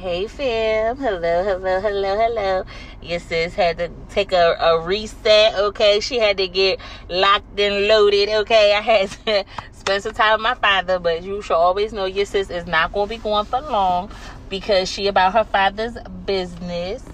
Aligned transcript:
Hey 0.00 0.28
fam, 0.28 0.96
hello, 0.96 1.44
hello, 1.44 1.78
hello, 1.78 2.16
hello. 2.16 2.64
Your 3.02 3.20
sis 3.20 3.52
had 3.52 3.76
to 3.76 3.90
take 4.08 4.32
a, 4.32 4.56
a 4.58 4.80
reset, 4.80 5.54
okay? 5.54 6.00
She 6.00 6.18
had 6.18 6.38
to 6.38 6.48
get 6.48 6.80
locked 7.10 7.60
and 7.60 7.86
loaded, 7.86 8.30
okay? 8.30 8.72
I 8.72 8.80
had 8.80 9.10
to 9.26 9.44
spend 9.72 10.02
some 10.02 10.14
time 10.14 10.38
with 10.38 10.40
my 10.40 10.54
father, 10.54 10.98
but 10.98 11.22
you 11.22 11.42
should 11.42 11.52
always 11.52 11.92
know 11.92 12.06
your 12.06 12.24
sis 12.24 12.48
is 12.48 12.66
not 12.66 12.94
going 12.94 13.10
to 13.10 13.14
be 13.16 13.20
going 13.20 13.44
for 13.44 13.60
long 13.60 14.10
because 14.48 14.88
she 14.90 15.06
about 15.06 15.34
her 15.34 15.44
father's 15.44 15.98
business. 16.24 17.04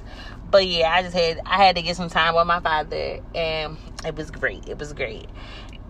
But 0.48 0.68
yeah, 0.68 0.92
I 0.92 1.02
just 1.02 1.16
had 1.16 1.40
I 1.44 1.64
had 1.64 1.74
to 1.74 1.82
get 1.82 1.96
some 1.96 2.08
time 2.08 2.36
with 2.36 2.46
my 2.46 2.60
father, 2.60 3.18
and 3.34 3.78
it 4.04 4.14
was 4.14 4.30
great. 4.30 4.68
It 4.68 4.78
was 4.78 4.92
great. 4.92 5.28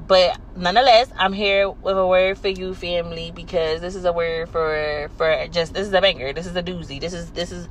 But 0.06 0.38
nonetheless, 0.56 1.10
I'm 1.18 1.32
here 1.32 1.68
with 1.68 1.98
a 1.98 2.06
word 2.06 2.38
for 2.38 2.48
you, 2.48 2.74
family, 2.74 3.32
because 3.32 3.80
this 3.80 3.96
is 3.96 4.04
a 4.04 4.12
word 4.12 4.48
for 4.48 5.10
for 5.16 5.48
just 5.48 5.74
this 5.74 5.86
is 5.86 5.92
a 5.92 6.00
banger. 6.00 6.32
This 6.32 6.46
is 6.46 6.54
a 6.54 6.62
doozy. 6.62 7.00
This 7.00 7.12
is 7.12 7.32
this 7.32 7.50
is 7.50 7.68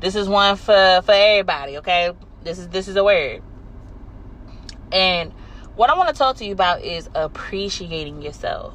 this 0.00 0.16
is 0.16 0.28
one 0.28 0.56
for 0.56 1.00
for 1.04 1.12
everybody. 1.12 1.78
Okay, 1.78 2.12
this 2.42 2.58
is 2.58 2.68
this 2.68 2.88
is 2.88 2.96
a 2.96 3.04
word. 3.04 3.42
And 4.90 5.32
what 5.76 5.90
I 5.90 5.96
want 5.96 6.08
to 6.08 6.14
talk 6.14 6.36
to 6.38 6.44
you 6.44 6.52
about 6.52 6.82
is 6.82 7.08
appreciating 7.14 8.22
yourself. 8.22 8.74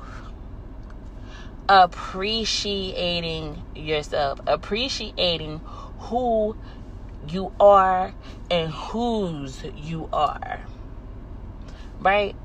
Appreciating 1.68 3.62
yourself. 3.76 4.40
Appreciating 4.48 5.62
who 6.00 6.56
you 7.28 7.52
are 7.60 8.14
and 8.50 8.72
whose 8.72 9.64
you 9.76 10.08
are. 10.14 10.62
Right? 12.00 12.36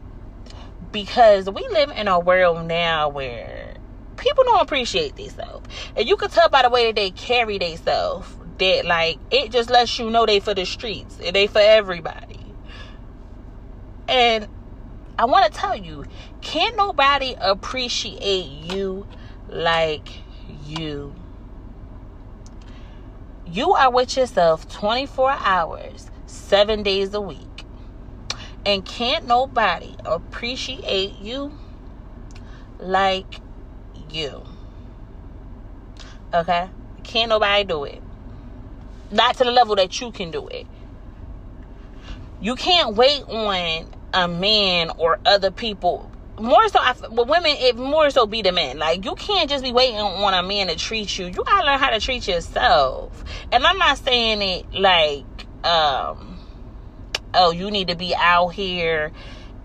Because 0.97 1.45
we 1.51 1.61
live 1.73 1.91
in 1.91 2.09
a 2.09 2.19
world 2.19 2.67
now 2.67 3.11
where 3.11 3.75
people 4.17 4.45
don't 4.45 4.63
appreciate 4.63 5.15
themselves. 5.15 5.69
And 5.95 6.09
you 6.09 6.17
can 6.17 6.31
tell 6.31 6.49
by 6.49 6.63
the 6.63 6.71
way 6.71 6.87
that 6.87 6.97
they 6.97 7.11
carry 7.11 7.59
themselves 7.59 8.35
that 8.57 8.87
like 8.87 9.19
it 9.31 9.53
just 9.53 9.69
lets 9.69 9.99
you 9.99 10.09
know 10.09 10.25
they 10.25 10.41
for 10.41 10.55
the 10.55 10.65
streets 10.65 11.19
and 11.23 11.37
they 11.37 11.49
for 11.49 11.59
everybody. 11.59 12.41
And 14.09 14.49
I 15.19 15.27
want 15.27 15.53
to 15.53 15.61
tell 15.61 15.77
you, 15.77 16.07
can't 16.41 16.79
nobody 16.79 17.37
appreciate 17.39 18.47
you 18.47 19.07
like 19.51 20.09
you. 20.65 21.15
You 23.47 23.73
are 23.75 23.93
with 23.93 24.17
yourself 24.17 24.67
24 24.71 25.33
hours, 25.33 26.11
7 26.25 26.83
days 26.83 27.13
a 27.13 27.21
week. 27.21 27.46
And 28.67 28.85
can't 28.85 29.29
nobody 29.29 29.95
appreciate 30.05 31.21
you 31.21 31.57
like 32.81 33.41
you. 34.11 34.43
Okay? 36.35 36.69
Can't 37.05 37.29
nobody 37.29 37.63
do 37.63 37.85
it. 37.85 38.03
Not 39.13 39.37
to 39.37 39.45
the 39.45 39.53
level 39.53 39.77
that 39.77 40.01
you 40.01 40.11
can 40.11 40.33
do 40.33 40.49
it. 40.49 40.67
You 42.41 42.57
can't 42.57 42.97
wait 42.97 43.23
on 43.29 43.89
a 44.13 44.27
man 44.27 44.91
or 44.99 45.21
other 45.25 45.53
people. 45.53 46.11
More 46.41 46.69
so, 46.69 46.81
with 47.11 47.29
women, 47.29 47.53
it 47.59 47.77
more 47.77 48.11
so 48.11 48.27
be 48.27 48.43
the 48.43 48.51
men. 48.51 48.79
Like, 48.79 49.05
you 49.05 49.15
can't 49.15 49.49
just 49.49 49.63
be 49.63 49.73
waiting 49.73 50.01
on 50.01 50.35
a 50.35 50.43
man 50.43 50.67
to 50.67 50.77
treat 50.77 51.17
you. 51.19 51.27
You 51.27 51.45
gotta 51.45 51.65
learn 51.65 51.79
how 51.79 51.91
to 51.91 52.01
treat 52.01 52.27
yourself. 52.27 53.25
And 53.53 53.65
I'm 53.65 53.79
not 53.79 53.97
saying 53.99 54.43
it 54.43 54.75
like, 54.75 55.25
um, 55.65 56.36
oh, 57.37 57.51
you 57.51 57.71
need 57.71 57.89
to 57.89 57.97
be 57.97 58.15
out 58.17 58.49
here 58.49 59.13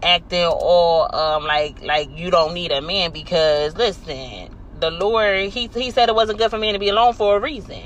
acting 0.03 0.45
all 0.45 1.15
um 1.15 1.43
like 1.43 1.79
like 1.83 2.09
you 2.17 2.31
don't 2.31 2.53
need 2.53 2.71
a 2.71 2.81
man 2.81 3.11
because 3.11 3.75
listen, 3.75 4.55
the 4.79 4.91
Lord 4.91 5.49
he 5.49 5.67
he 5.67 5.91
said 5.91 6.09
it 6.09 6.15
wasn't 6.15 6.39
good 6.39 6.49
for 6.49 6.57
men 6.57 6.73
to 6.73 6.79
be 6.79 6.89
alone 6.89 7.13
for 7.13 7.37
a 7.37 7.39
reason. 7.39 7.81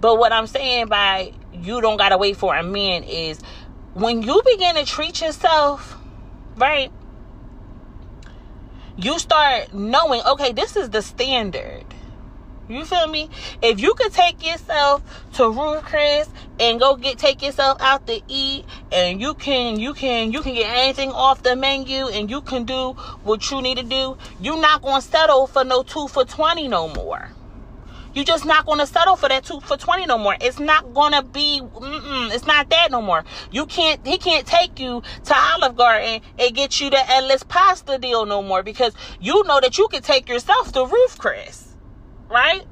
But 0.00 0.18
what 0.18 0.32
I'm 0.32 0.46
saying 0.46 0.88
by 0.88 1.32
you 1.52 1.80
don't 1.80 1.96
gotta 1.96 2.18
wait 2.18 2.36
for 2.36 2.56
a 2.56 2.62
man 2.62 3.04
is 3.04 3.40
when 3.94 4.22
you 4.22 4.42
begin 4.44 4.76
to 4.76 4.84
treat 4.84 5.20
yourself 5.20 5.98
right, 6.56 6.90
you 8.96 9.18
start 9.18 9.72
knowing, 9.72 10.22
okay, 10.26 10.52
this 10.52 10.76
is 10.76 10.90
the 10.90 11.02
standard. 11.02 11.84
You 12.72 12.86
feel 12.86 13.06
me? 13.06 13.28
If 13.60 13.80
you 13.80 13.92
could 13.94 14.12
take 14.12 14.46
yourself 14.46 15.02
to 15.34 15.50
Ruth 15.50 15.82
Chris 15.82 16.28
and 16.58 16.80
go 16.80 16.96
get 16.96 17.18
take 17.18 17.42
yourself 17.42 17.80
out 17.80 18.06
to 18.06 18.20
eat 18.28 18.64
and 18.90 19.20
you 19.20 19.34
can 19.34 19.78
you 19.78 19.92
can 19.92 20.32
you 20.32 20.40
can 20.40 20.54
get 20.54 20.74
anything 20.74 21.10
off 21.10 21.42
the 21.42 21.54
menu 21.54 22.08
and 22.08 22.30
you 22.30 22.40
can 22.40 22.64
do 22.64 22.92
what 23.24 23.50
you 23.50 23.60
need 23.60 23.76
to 23.76 23.84
do, 23.84 24.16
you're 24.40 24.60
not 24.60 24.80
gonna 24.80 25.02
settle 25.02 25.46
for 25.46 25.64
no 25.64 25.82
two 25.82 26.08
for 26.08 26.24
twenty 26.24 26.66
no 26.66 26.88
more. 26.88 27.28
You're 28.14 28.24
just 28.24 28.44
not 28.44 28.66
gonna 28.66 28.86
settle 28.86 29.16
for 29.16 29.28
that 29.28 29.44
two 29.44 29.60
for 29.60 29.76
twenty 29.76 30.06
no 30.06 30.16
more. 30.16 30.36
It's 30.40 30.58
not 30.58 30.94
gonna 30.94 31.22
be. 31.22 31.60
it's 31.74 32.46
not 32.46 32.70
that 32.70 32.90
no 32.90 33.02
more. 33.02 33.24
You 33.50 33.66
can't. 33.66 34.06
He 34.06 34.18
can't 34.18 34.46
take 34.46 34.78
you 34.78 35.02
to 35.24 35.34
Olive 35.36 35.76
Garden 35.76 36.20
and 36.38 36.54
get 36.54 36.80
you 36.80 36.90
the 36.90 37.10
endless 37.10 37.42
pasta 37.42 37.98
deal 37.98 38.24
no 38.26 38.42
more 38.42 38.62
because 38.62 38.94
you 39.20 39.44
know 39.44 39.60
that 39.60 39.78
you 39.78 39.88
can 39.88 40.02
take 40.02 40.28
yourself 40.28 40.72
to 40.72 40.84
Ruth 40.84 41.18
Chris 41.18 41.71
right? 42.32 42.64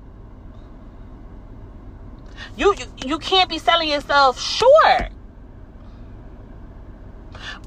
You, 2.57 2.75
you 2.77 2.87
you 3.07 3.19
can't 3.19 3.49
be 3.49 3.59
selling 3.59 3.89
yourself 3.89 4.41
short. 4.41 5.13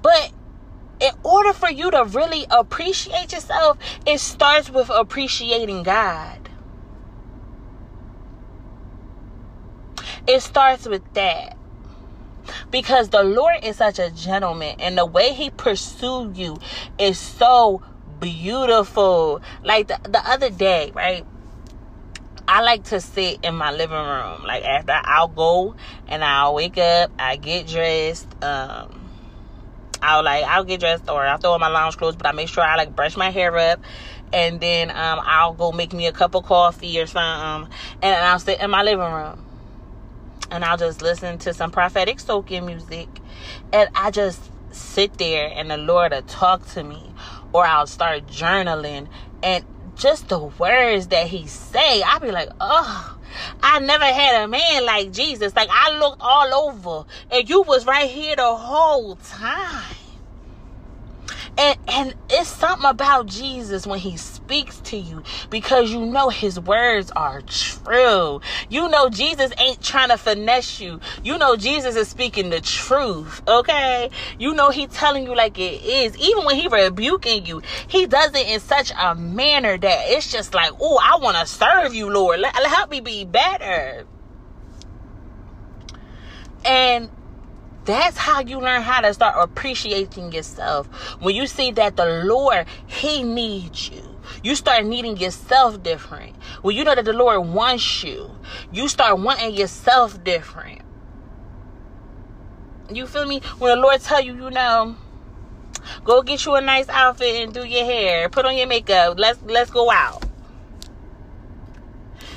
But 0.01 0.31
in 0.99 1.11
order 1.23 1.53
for 1.53 1.69
you 1.69 1.91
to 1.91 2.03
really 2.05 2.45
appreciate 2.49 3.31
yourself, 3.31 3.77
it 4.05 4.19
starts 4.19 4.69
with 4.69 4.89
appreciating 4.89 5.83
God. 5.83 6.49
It 10.27 10.41
starts 10.41 10.87
with 10.87 11.01
that. 11.13 11.57
Because 12.71 13.09
the 13.09 13.23
Lord 13.23 13.63
is 13.63 13.77
such 13.77 13.99
a 13.99 14.09
gentleman 14.11 14.75
and 14.79 14.97
the 14.97 15.05
way 15.05 15.33
he 15.33 15.49
pursued 15.49 16.37
you 16.37 16.57
is 16.97 17.17
so 17.17 17.81
beautiful. 18.19 19.41
Like 19.63 19.87
the, 19.87 19.99
the 20.09 20.21
other 20.29 20.49
day, 20.49 20.91
right? 20.93 21.25
I 22.47 22.61
like 22.61 22.83
to 22.85 22.99
sit 22.99 23.39
in 23.43 23.55
my 23.55 23.71
living 23.71 23.95
room. 23.95 24.43
Like 24.43 24.63
after 24.63 24.93
I'll 24.93 25.27
go 25.27 25.75
and 26.07 26.23
I'll 26.23 26.53
wake 26.53 26.77
up, 26.77 27.11
I 27.17 27.37
get 27.37 27.67
dressed, 27.67 28.27
um, 28.43 29.03
I'll 30.01 30.23
like 30.23 30.43
I'll 30.43 30.65
get 30.65 30.81
dressed 30.81 31.09
or 31.09 31.25
I'll 31.25 31.37
throw 31.37 31.53
on 31.53 31.61
my 31.61 31.69
lounge 31.69 31.97
clothes, 31.97 32.17
but 32.17 32.27
I 32.27 32.33
make 32.33 32.49
sure 32.49 32.63
I 32.63 32.75
like 32.75 32.95
brush 32.95 33.15
my 33.15 33.29
hair 33.29 33.57
up. 33.57 33.79
And 34.33 34.59
then 34.59 34.89
um, 34.89 35.21
I'll 35.23 35.53
go 35.53 35.71
make 35.71 35.93
me 35.93 36.07
a 36.07 36.11
cup 36.11 36.35
of 36.35 36.43
coffee 36.43 36.99
or 36.99 37.05
something. 37.05 37.71
And 38.01 38.25
I'll 38.25 38.39
sit 38.39 38.59
in 38.59 38.69
my 38.69 38.83
living 38.83 39.11
room. 39.11 39.45
And 40.51 40.65
I'll 40.65 40.77
just 40.77 41.01
listen 41.01 41.37
to 41.39 41.53
some 41.53 41.71
prophetic 41.71 42.19
soaking 42.19 42.65
music. 42.65 43.07
And 43.71 43.89
I 43.95 44.11
just 44.11 44.41
sit 44.71 45.17
there 45.19 45.51
and 45.55 45.69
the 45.69 45.77
Lord 45.77 46.11
will 46.11 46.23
talk 46.23 46.65
to 46.73 46.83
me. 46.83 47.13
Or 47.53 47.63
I'll 47.65 47.87
start 47.87 48.25
journaling. 48.25 49.07
And 49.43 49.63
just 49.95 50.29
the 50.29 50.39
words 50.39 51.07
that 51.07 51.27
he 51.27 51.47
say, 51.47 52.01
I 52.03 52.19
be 52.19 52.31
like, 52.31 52.49
oh, 52.59 53.17
I 53.61 53.79
never 53.79 54.05
had 54.05 54.43
a 54.43 54.47
man 54.47 54.85
like 54.85 55.11
Jesus. 55.11 55.55
Like 55.55 55.69
I 55.71 55.97
looked 55.97 56.21
all 56.21 56.53
over 56.69 57.07
and 57.31 57.49
you 57.49 57.63
was 57.63 57.85
right 57.85 58.09
here 58.09 58.35
the 58.35 58.55
whole 58.55 59.15
time. 59.15 59.95
And 61.55 61.77
and 61.87 62.15
it's 62.29 62.49
something 62.49 62.89
about 62.89 63.27
Jesus 63.27 63.85
when 63.85 63.99
he 63.99 64.17
speaks 64.17 64.79
to 64.81 64.97
you 64.97 65.21
because 65.51 65.91
you 65.91 66.03
know 66.03 66.29
his 66.29 66.59
words 66.59 67.11
are 67.11 67.41
true. 67.41 68.41
You 68.69 68.89
know 68.89 69.09
Jesus 69.09 69.51
ain't 69.59 69.81
trying 69.81 70.09
to 70.09 70.17
finesse 70.17 70.79
you. 70.79 70.99
You 71.23 71.37
know 71.37 71.55
Jesus 71.55 71.95
is 71.95 72.07
speaking 72.07 72.49
the 72.49 72.59
truth, 72.59 73.43
okay? 73.47 74.09
You 74.39 74.55
know 74.55 74.71
he 74.71 74.87
telling 74.87 75.25
you 75.25 75.35
like 75.35 75.59
it 75.59 75.83
is. 75.83 76.17
Even 76.17 76.45
when 76.45 76.55
he 76.55 76.67
rebuking 76.67 77.45
you, 77.45 77.61
he 77.87 78.07
does 78.07 78.33
it 78.33 78.47
in 78.47 78.59
such 78.59 78.91
a 78.99 79.13
manner 79.13 79.77
that 79.77 80.05
it's 80.07 80.31
just 80.31 80.55
like, 80.55 80.71
"Oh, 80.79 80.99
I 81.03 81.17
want 81.17 81.37
to 81.37 81.45
serve 81.45 81.93
you, 81.93 82.09
Lord. 82.09 82.39
Let, 82.39 82.55
help 82.55 82.89
me 82.89 82.99
be 82.99 83.25
better." 83.25 84.07
And 86.65 87.09
that's 87.85 88.17
how 88.17 88.39
you 88.41 88.59
learn 88.59 88.81
how 88.81 89.01
to 89.01 89.13
start 89.13 89.35
appreciating 89.37 90.31
yourself. 90.31 90.87
When 91.21 91.35
you 91.35 91.47
see 91.47 91.71
that 91.71 91.97
the 91.97 92.23
Lord, 92.25 92.65
He 92.87 93.23
needs 93.23 93.89
you. 93.89 94.01
You 94.41 94.55
start 94.55 94.85
needing 94.85 95.17
yourself 95.17 95.83
different. 95.83 96.35
When 96.61 96.75
you 96.75 96.83
know 96.83 96.95
that 96.95 97.05
the 97.05 97.13
Lord 97.13 97.47
wants 97.47 98.03
you, 98.03 98.31
you 98.71 98.87
start 98.87 99.19
wanting 99.19 99.53
yourself 99.53 100.23
different. 100.23 100.81
You 102.91 103.05
feel 103.07 103.25
me? 103.25 103.41
When 103.59 103.75
the 103.75 103.81
Lord 103.81 104.01
tell 104.01 104.21
you, 104.21 104.35
you 104.35 104.49
know, 104.49 104.95
go 106.03 106.21
get 106.21 106.45
you 106.45 106.55
a 106.55 106.61
nice 106.61 106.87
outfit 106.89 107.43
and 107.43 107.53
do 107.53 107.65
your 107.65 107.85
hair, 107.85 108.29
put 108.29 108.45
on 108.45 108.55
your 108.55 108.67
makeup, 108.67 109.15
let's 109.17 109.41
let's 109.43 109.71
go 109.71 109.91
out 109.91 110.23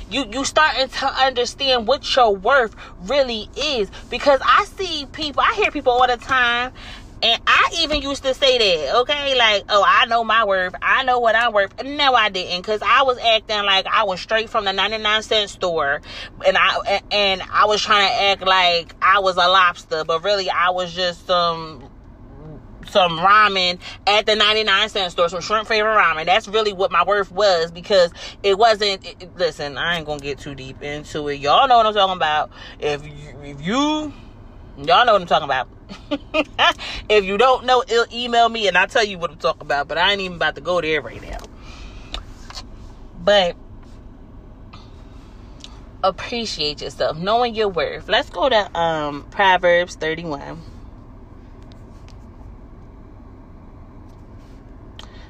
you 0.09 0.25
you 0.31 0.45
starting 0.45 0.87
to 0.89 1.05
understand 1.05 1.87
what 1.87 2.15
your 2.15 2.35
worth 2.35 2.75
really 3.01 3.49
is 3.55 3.89
because 4.09 4.39
i 4.45 4.65
see 4.65 5.05
people 5.11 5.41
i 5.41 5.53
hear 5.55 5.71
people 5.71 5.91
all 5.91 6.07
the 6.07 6.17
time 6.17 6.71
And 7.23 7.41
I 7.47 7.69
even 7.79 8.01
used 8.03 8.21
to 8.23 8.33
say 8.35 8.59
that, 8.59 8.95
okay? 9.01 9.35
Like, 9.35 9.63
oh, 9.69 9.83
I 9.85 10.05
know 10.05 10.23
my 10.23 10.45
worth. 10.45 10.75
I 10.83 11.03
know 11.03 11.19
what 11.19 11.35
I'm 11.35 11.51
worth. 11.51 11.83
No, 11.83 12.13
I 12.13 12.29
didn't, 12.29 12.61
because 12.61 12.81
I 12.83 13.01
was 13.03 13.17
acting 13.17 13.63
like 13.65 13.87
I 13.87 14.03
was 14.03 14.21
straight 14.21 14.51
from 14.51 14.65
the 14.65 14.73
99 14.73 15.23
cent 15.23 15.49
store, 15.49 16.01
and 16.45 16.57
I 16.59 17.01
and 17.11 17.41
I 17.51 17.65
was 17.65 17.81
trying 17.81 18.07
to 18.07 18.13
act 18.13 18.41
like 18.43 18.95
I 19.01 19.19
was 19.19 19.35
a 19.35 19.47
lobster, 19.47 20.03
but 20.05 20.23
really 20.23 20.49
I 20.49 20.69
was 20.69 20.93
just 20.93 21.25
some 21.25 21.89
some 22.89 23.19
ramen 23.19 23.79
at 24.05 24.25
the 24.25 24.35
99 24.35 24.89
cent 24.89 25.11
store, 25.11 25.29
some 25.29 25.41
shrimp 25.41 25.67
flavored 25.67 25.97
ramen. 25.97 26.25
That's 26.25 26.47
really 26.47 26.73
what 26.73 26.91
my 26.91 27.03
worth 27.03 27.31
was 27.31 27.71
because 27.71 28.11
it 28.43 28.57
wasn't. 28.57 29.05
It, 29.05 29.37
listen, 29.37 29.77
I 29.77 29.97
ain't 29.97 30.05
gonna 30.05 30.19
get 30.19 30.39
too 30.39 30.55
deep 30.55 30.81
into 30.81 31.27
it. 31.27 31.35
Y'all 31.35 31.67
know 31.67 31.77
what 31.77 31.85
I'm 31.85 31.93
talking 31.93 32.15
about. 32.15 32.51
If 32.79 33.05
you, 33.05 33.13
if 33.43 33.61
you, 33.61 34.13
y'all 34.77 35.05
know 35.05 35.13
what 35.13 35.21
I'm 35.21 35.27
talking 35.27 35.45
about. 35.45 35.67
if 37.09 37.23
you 37.23 37.37
don't 37.37 37.65
know, 37.65 37.83
email 38.11 38.49
me 38.49 38.67
and 38.67 38.77
I'll 38.77 38.87
tell 38.87 39.05
you 39.05 39.17
what 39.17 39.31
I'm 39.31 39.37
talking 39.37 39.61
about. 39.61 39.87
But 39.87 39.97
I 39.97 40.11
ain't 40.11 40.21
even 40.21 40.37
about 40.37 40.55
to 40.55 40.61
go 40.61 40.81
there 40.81 41.01
right 41.01 41.21
now. 41.21 41.37
But 43.23 43.55
appreciate 46.03 46.81
yourself, 46.81 47.17
knowing 47.17 47.55
your 47.55 47.69
worth. 47.69 48.07
Let's 48.07 48.29
go 48.29 48.49
to 48.49 48.77
um 48.77 49.25
Proverbs 49.31 49.95
31. 49.95 50.61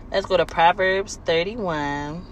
Let's 0.09 0.25
go 0.25 0.37
to 0.37 0.45
Proverbs 0.45 1.17
31. 1.25 2.25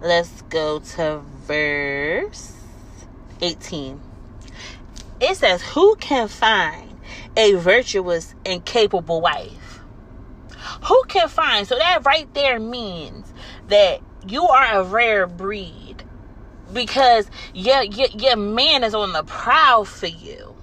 Let's 0.00 0.40
go 0.42 0.78
to 0.78 1.20
verse 1.46 2.54
18. 3.42 4.00
It 5.20 5.36
says, 5.36 5.62
Who 5.62 5.96
can 5.96 6.28
find 6.28 6.98
a 7.36 7.52
virtuous 7.56 8.34
and 8.46 8.64
capable 8.64 9.20
wife? 9.20 9.80
Who 10.84 11.04
can 11.06 11.28
find? 11.28 11.68
So 11.68 11.76
that 11.76 12.06
right 12.06 12.32
there 12.32 12.58
means 12.58 13.30
that 13.68 14.00
you 14.26 14.44
are 14.44 14.80
a 14.80 14.84
rare 14.84 15.26
breed 15.26 15.89
because 16.72 17.30
your, 17.54 17.82
your, 17.82 18.08
your 18.08 18.36
man 18.36 18.84
is 18.84 18.94
on 18.94 19.12
the 19.12 19.22
prowl 19.22 19.84
for 19.84 20.06
you. 20.06 20.54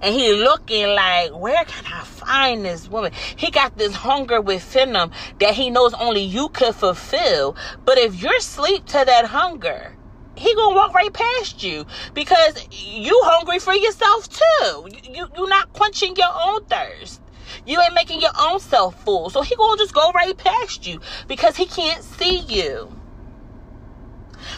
And 0.00 0.14
he 0.14 0.32
looking 0.32 0.86
like, 0.88 1.32
where 1.32 1.64
can 1.64 1.84
I 1.86 2.04
find 2.04 2.64
this 2.64 2.88
woman? 2.88 3.12
He 3.36 3.50
got 3.50 3.76
this 3.76 3.94
hunger 3.94 4.40
within 4.40 4.94
him 4.94 5.10
that 5.40 5.54
he 5.54 5.70
knows 5.70 5.94
only 5.94 6.22
you 6.22 6.48
could 6.50 6.74
fulfill. 6.74 7.56
But 7.84 7.98
if 7.98 8.20
you're 8.22 8.40
sleep 8.40 8.86
to 8.86 9.04
that 9.04 9.26
hunger, 9.26 9.96
he 10.36 10.54
gonna 10.54 10.76
walk 10.76 10.94
right 10.94 11.12
past 11.12 11.64
you 11.64 11.84
because 12.14 12.64
you 12.70 13.20
hungry 13.24 13.58
for 13.58 13.74
yourself 13.74 14.28
too. 14.28 14.88
You, 14.88 15.14
you 15.14 15.26
you're 15.36 15.48
not 15.48 15.72
quenching 15.72 16.14
your 16.16 16.30
own 16.46 16.64
thirst. 16.66 17.20
You 17.66 17.80
ain't 17.80 17.94
making 17.94 18.20
your 18.20 18.30
own 18.38 18.60
self 18.60 19.02
full. 19.04 19.30
So 19.30 19.42
he 19.42 19.56
gonna 19.56 19.78
just 19.78 19.94
go 19.94 20.12
right 20.12 20.36
past 20.36 20.86
you 20.86 21.00
because 21.26 21.56
he 21.56 21.66
can't 21.66 22.04
see 22.04 22.38
you. 22.38 22.97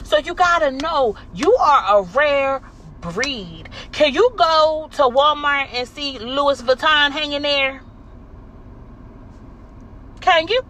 So 0.02 0.18
you 0.18 0.34
gotta 0.34 0.70
know 0.70 1.16
you 1.34 1.54
are 1.56 1.98
a 1.98 2.02
rare 2.02 2.62
breed. 3.00 3.68
Can 3.92 4.12
you 4.12 4.32
go 4.36 4.88
to 4.92 5.02
Walmart 5.02 5.68
and 5.72 5.88
see 5.88 6.18
Louis 6.18 6.60
Vuitton 6.62 7.12
hanging 7.12 7.42
there? 7.42 7.82
Can 10.20 10.48
you? 10.48 10.62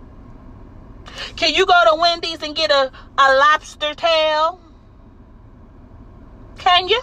Can 1.37 1.55
you 1.55 1.67
go 1.67 1.81
to 1.91 2.01
Wendy's 2.01 2.43
and 2.43 2.55
get 2.55 2.71
a, 2.71 2.93
a 3.19 3.35
lobster 3.37 3.95
tail? 3.95 4.61
Can 6.59 6.89
you? 6.89 7.01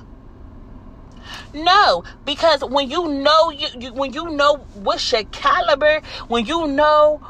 No, 1.53 2.03
because 2.25 2.63
when 2.63 2.89
you 2.89 3.07
know 3.07 3.49
you, 3.49 3.67
you 3.79 3.93
when 3.93 4.13
you 4.13 4.29
know 4.29 4.57
what's 4.75 5.11
your 5.11 5.23
caliber, 5.25 6.01
when 6.27 6.45
you 6.45 6.67
know 6.67 7.21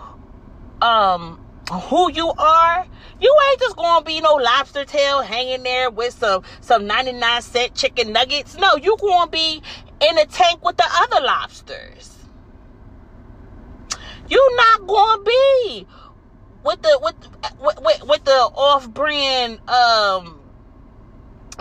um 0.81 1.39
who 1.71 2.11
you 2.11 2.31
are, 2.37 2.85
you 3.19 3.35
ain't 3.49 3.59
just 3.59 3.75
gonna 3.75 4.05
be 4.05 4.21
no 4.21 4.35
lobster 4.35 4.85
tail 4.85 5.21
hanging 5.21 5.63
there 5.63 5.89
with 5.89 6.13
some 6.13 6.43
some 6.61 6.87
99 6.87 7.41
cent 7.41 7.75
chicken 7.75 8.13
nuggets. 8.13 8.55
No, 8.57 8.75
you 8.75 8.95
gonna 8.99 9.29
be 9.29 9.61
in 9.99 10.17
a 10.17 10.25
tank 10.25 10.63
with 10.63 10.77
the 10.77 10.87
other 10.87 11.25
lobsters. 11.25 12.13
You 14.29 14.55
not 14.55 14.87
gonna 14.87 15.23
be 15.23 15.87
with 16.63 16.81
the 16.81 16.99
with 17.01 17.15
with, 17.81 18.03
with 18.03 18.23
the 18.23 18.31
off-brand 18.31 19.59
um 19.69 20.39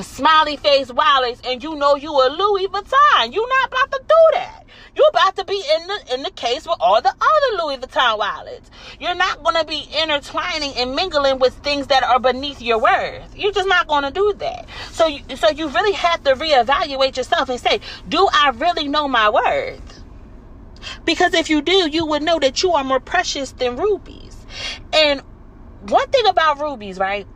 smiley 0.02 0.56
face 0.56 0.92
wallets 0.92 1.40
and 1.44 1.62
you 1.62 1.74
know 1.74 1.96
you 1.96 2.10
a 2.10 2.28
Louis 2.28 2.68
Vuitton. 2.68 3.32
You 3.32 3.46
not 3.48 3.68
about 3.68 3.92
to 3.92 3.98
do 4.06 4.14
that. 4.34 4.64
You 4.94 5.04
about 5.10 5.36
to 5.36 5.44
be 5.44 5.62
in 5.74 5.86
the 5.86 6.14
in 6.14 6.22
the 6.22 6.30
case 6.30 6.66
with 6.66 6.76
all 6.80 7.00
the 7.02 7.08
other 7.08 7.62
Louis 7.62 7.76
Vuitton 7.78 8.18
wallets. 8.18 8.70
You're 8.98 9.14
not 9.14 9.42
gonna 9.42 9.64
be 9.64 9.88
intertwining 10.02 10.72
and 10.76 10.94
mingling 10.94 11.38
with 11.38 11.54
things 11.54 11.88
that 11.88 12.02
are 12.02 12.18
beneath 12.18 12.62
your 12.62 12.78
worth. 12.78 13.36
You're 13.36 13.52
just 13.52 13.68
not 13.68 13.86
gonna 13.86 14.10
do 14.10 14.34
that. 14.38 14.66
So 14.92 15.06
you, 15.06 15.36
so 15.36 15.50
you 15.50 15.68
really 15.68 15.92
have 15.92 16.22
to 16.24 16.34
reevaluate 16.34 17.16
yourself 17.16 17.48
and 17.48 17.60
say, 17.60 17.80
do 18.08 18.28
I 18.32 18.50
really 18.50 18.88
know 18.88 19.08
my 19.08 19.28
worth? 19.28 20.02
Because 21.04 21.34
if 21.34 21.50
you 21.50 21.62
do, 21.62 21.88
you 21.90 22.06
would 22.06 22.22
know 22.22 22.38
that 22.38 22.62
you 22.62 22.72
are 22.72 22.84
more 22.84 23.00
precious 23.00 23.52
than 23.52 23.76
rubies. 23.76 24.46
And 24.92 25.20
one 25.82 26.08
thing 26.08 26.26
about 26.26 26.60
rubies, 26.60 26.98
right? 26.98 27.26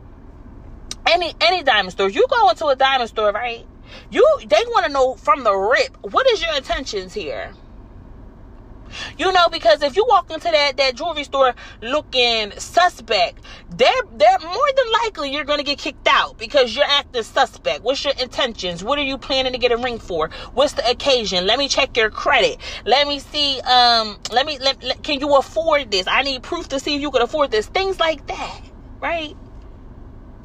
Any 1.07 1.33
any 1.41 1.63
diamond 1.63 1.93
store. 1.93 2.09
You 2.09 2.25
go 2.29 2.49
into 2.49 2.67
a 2.67 2.75
diamond 2.75 3.09
store, 3.09 3.31
right? 3.31 3.65
You 4.09 4.25
they 4.45 4.63
want 4.67 4.85
to 4.85 4.91
know 4.91 5.15
from 5.15 5.43
the 5.43 5.53
rip 5.53 5.97
what 6.01 6.29
is 6.31 6.41
your 6.41 6.55
intentions 6.55 7.13
here. 7.13 7.53
You 9.17 9.31
know, 9.31 9.47
because 9.49 9.81
if 9.81 9.95
you 9.95 10.05
walk 10.07 10.31
into 10.31 10.49
that, 10.51 10.77
that 10.77 10.95
jewelry 10.95 11.23
store 11.23 11.53
looking 11.81 12.51
suspect, 12.57 13.43
they're 13.69 14.01
they're 14.13 14.39
more 14.39 14.69
than 14.75 14.85
likely 15.03 15.31
you're 15.31 15.45
gonna 15.45 15.63
get 15.63 15.77
kicked 15.77 16.07
out 16.07 16.37
because 16.37 16.75
you're 16.75 16.85
acting 16.85 17.23
suspect. 17.23 17.83
What's 17.83 18.03
your 18.03 18.13
intentions? 18.21 18.83
What 18.83 18.99
are 18.99 19.03
you 19.03 19.17
planning 19.17 19.53
to 19.53 19.59
get 19.59 19.71
a 19.71 19.77
ring 19.77 19.99
for? 19.99 20.29
What's 20.53 20.73
the 20.73 20.89
occasion? 20.89 21.45
Let 21.47 21.59
me 21.59 21.67
check 21.67 21.95
your 21.95 22.09
credit. 22.09 22.57
Let 22.85 23.07
me 23.07 23.19
see. 23.19 23.59
Um, 23.61 24.17
let 24.31 24.45
me 24.45 24.59
let, 24.59 24.83
let 24.83 25.03
can 25.03 25.19
you 25.19 25.35
afford 25.35 25.91
this? 25.91 26.07
I 26.07 26.23
need 26.23 26.43
proof 26.43 26.69
to 26.69 26.79
see 26.79 26.95
if 26.95 27.01
you 27.01 27.11
can 27.11 27.21
afford 27.21 27.51
this. 27.51 27.67
Things 27.67 27.99
like 27.99 28.27
that, 28.27 28.61
right? 28.99 29.35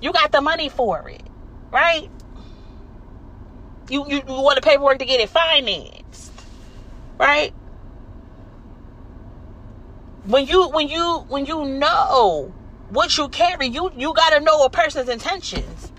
You 0.01 0.13
got 0.13 0.33
the 0.33 0.41
money 0.41 0.69
for 0.69 1.09
it, 1.09 1.23
right? 1.71 2.11
You, 3.89 4.05
you, 4.09 4.17
you 4.17 4.25
want 4.27 4.57
the 4.57 4.63
paperwork 4.63 4.99
to 4.99 5.05
get 5.05 5.21
it 5.21 5.31
financed, 5.31 6.33
right? 7.19 7.53
When 10.25 10.47
you 10.47 10.69
when 10.71 10.89
you 10.89 11.25
when 11.29 11.47
you 11.47 11.65
know 11.65 12.53
what 12.91 13.17
you 13.17 13.29
carry, 13.29 13.69
you 13.69 13.93
you 13.97 14.13
gotta 14.13 14.41
know 14.41 14.65
a 14.65 14.71
person's 14.71 15.09
intentions. 15.09 15.93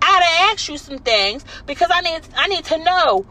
I 0.00 0.06
gotta 0.06 0.52
ask 0.52 0.68
you 0.68 0.78
some 0.78 0.98
things 0.98 1.44
because 1.66 1.90
I 1.92 2.00
need 2.02 2.22
I 2.36 2.46
need 2.46 2.64
to 2.66 2.78
know 2.78 3.26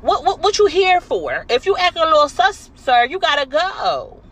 what 0.00 0.24
what, 0.24 0.40
what 0.40 0.58
you 0.58 0.66
here 0.66 1.00
for. 1.00 1.44
If 1.50 1.66
you 1.66 1.76
act 1.76 1.96
a 1.96 2.04
little 2.04 2.28
sus, 2.28 2.70
sir, 2.74 3.04
you 3.04 3.18
gotta 3.18 3.46
go. 3.46 4.22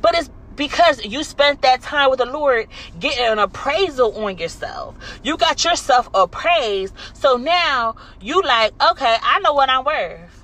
But 0.00 0.16
it's 0.16 0.30
because 0.58 1.02
you 1.04 1.24
spent 1.24 1.62
that 1.62 1.80
time 1.80 2.10
with 2.10 2.18
the 2.18 2.26
Lord 2.26 2.66
getting 3.00 3.24
an 3.24 3.38
appraisal 3.38 4.24
on 4.24 4.36
yourself. 4.36 4.96
You 5.22 5.38
got 5.38 5.64
yourself 5.64 6.10
appraised. 6.12 6.92
So 7.14 7.36
now 7.36 7.96
you 8.20 8.42
like, 8.42 8.72
okay, 8.90 9.16
I 9.22 9.38
know 9.38 9.54
what 9.54 9.70
I'm 9.70 9.84
worth. 9.84 10.34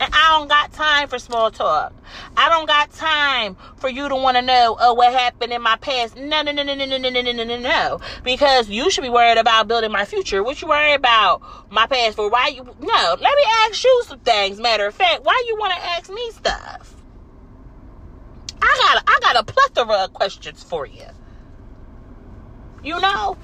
And 0.00 0.12
I 0.12 0.38
don't 0.38 0.48
got 0.48 0.72
time 0.72 1.08
for 1.08 1.18
small 1.18 1.50
talk. 1.50 1.92
I 2.36 2.48
don't 2.48 2.66
got 2.66 2.92
time 2.92 3.56
for 3.76 3.88
you 3.88 4.08
to 4.08 4.14
want 4.16 4.36
to 4.36 4.42
know, 4.42 4.76
oh, 4.80 4.94
what 4.94 5.12
happened 5.12 5.52
in 5.52 5.62
my 5.62 5.76
past. 5.76 6.16
No, 6.16 6.42
no, 6.42 6.52
no, 6.52 6.62
no, 6.62 6.74
no, 6.74 6.84
no, 6.86 6.98
no, 6.98 7.10
no, 7.10 7.20
no, 7.20 7.44
no, 7.44 7.58
no. 7.58 8.00
Because 8.24 8.68
you 8.68 8.90
should 8.90 9.02
be 9.02 9.08
worried 9.08 9.38
about 9.38 9.68
building 9.68 9.92
my 9.92 10.04
future. 10.04 10.42
What 10.42 10.60
you 10.62 10.68
worry 10.68 10.94
about 10.94 11.42
my 11.70 11.86
past 11.86 12.16
for? 12.16 12.28
Why 12.28 12.48
you? 12.48 12.64
No, 12.64 13.16
let 13.20 13.20
me 13.20 13.44
ask 13.66 13.84
you 13.84 14.02
some 14.06 14.18
things. 14.20 14.58
Matter 14.58 14.86
of 14.86 14.94
fact, 14.94 15.24
why 15.24 15.42
you 15.46 15.56
want 15.58 15.74
to 15.74 15.84
ask 15.84 16.10
me 16.10 16.30
stuff? 16.32 16.93
I 18.64 18.94
got 18.94 19.04
I 19.06 19.18
got 19.34 19.42
a 19.48 19.52
plethora 19.52 20.04
of 20.04 20.14
questions 20.14 20.64
for 20.64 20.86
you. 20.86 21.06
You 22.82 23.00
know, 23.00 23.38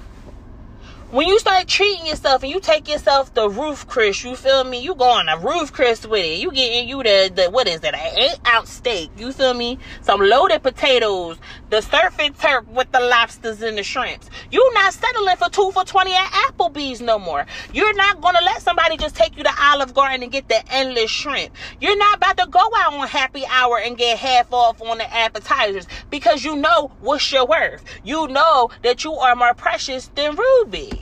when 1.11 1.27
you 1.27 1.37
start 1.39 1.67
treating 1.67 2.07
yourself 2.07 2.41
and 2.41 2.49
you 2.49 2.61
take 2.61 2.87
yourself 2.87 3.33
the 3.33 3.49
Ruth 3.49 3.85
Chris, 3.85 4.23
you 4.23 4.33
feel 4.33 4.63
me? 4.63 4.79
You 4.79 4.95
go 4.95 5.09
on 5.09 5.27
a 5.27 5.37
Ruth 5.37 5.73
Chris 5.73 6.07
with 6.07 6.23
it. 6.23 6.39
You 6.39 6.51
getting 6.53 6.87
you 6.87 7.03
the, 7.03 7.29
the 7.35 7.49
what 7.49 7.67
is 7.67 7.83
it? 7.83 7.93
An 7.93 8.17
eight 8.17 8.39
ounce 8.47 8.69
steak. 8.69 9.11
You 9.17 9.33
feel 9.33 9.53
me? 9.53 9.77
Some 10.03 10.21
loaded 10.21 10.63
potatoes, 10.63 11.37
the 11.69 11.81
surf 11.81 12.15
and 12.17 12.37
turf 12.39 12.65
with 12.69 12.89
the 12.93 13.01
lobsters 13.01 13.61
and 13.61 13.77
the 13.77 13.83
shrimps. 13.83 14.29
You 14.51 14.71
not 14.73 14.93
settling 14.93 15.35
for 15.35 15.49
two 15.49 15.71
for 15.71 15.83
twenty 15.83 16.13
at 16.13 16.31
Applebee's 16.47 17.01
no 17.01 17.19
more. 17.19 17.45
You're 17.73 17.93
not 17.93 18.21
gonna 18.21 18.41
let 18.45 18.61
somebody 18.61 18.95
just 18.95 19.15
take 19.15 19.35
you 19.35 19.43
to 19.43 19.53
Olive 19.61 19.93
Garden 19.93 20.23
and 20.23 20.31
get 20.31 20.47
the 20.47 20.63
endless 20.71 21.11
shrimp. 21.11 21.53
You're 21.81 21.97
not 21.97 22.17
about 22.17 22.37
to 22.37 22.47
go 22.49 22.61
out 22.77 22.93
on 22.93 23.05
happy 23.05 23.43
hour 23.51 23.77
and 23.79 23.97
get 23.97 24.17
half 24.17 24.53
off 24.53 24.81
on 24.81 24.99
the 24.99 25.13
appetizers 25.13 25.87
because 26.09 26.45
you 26.45 26.55
know 26.55 26.89
what's 27.01 27.29
your 27.33 27.45
worth. 27.45 27.83
You 28.05 28.29
know 28.29 28.69
that 28.83 29.03
you 29.03 29.11
are 29.11 29.35
more 29.35 29.53
precious 29.53 30.09
than 30.15 30.37
rubies. 30.37 31.00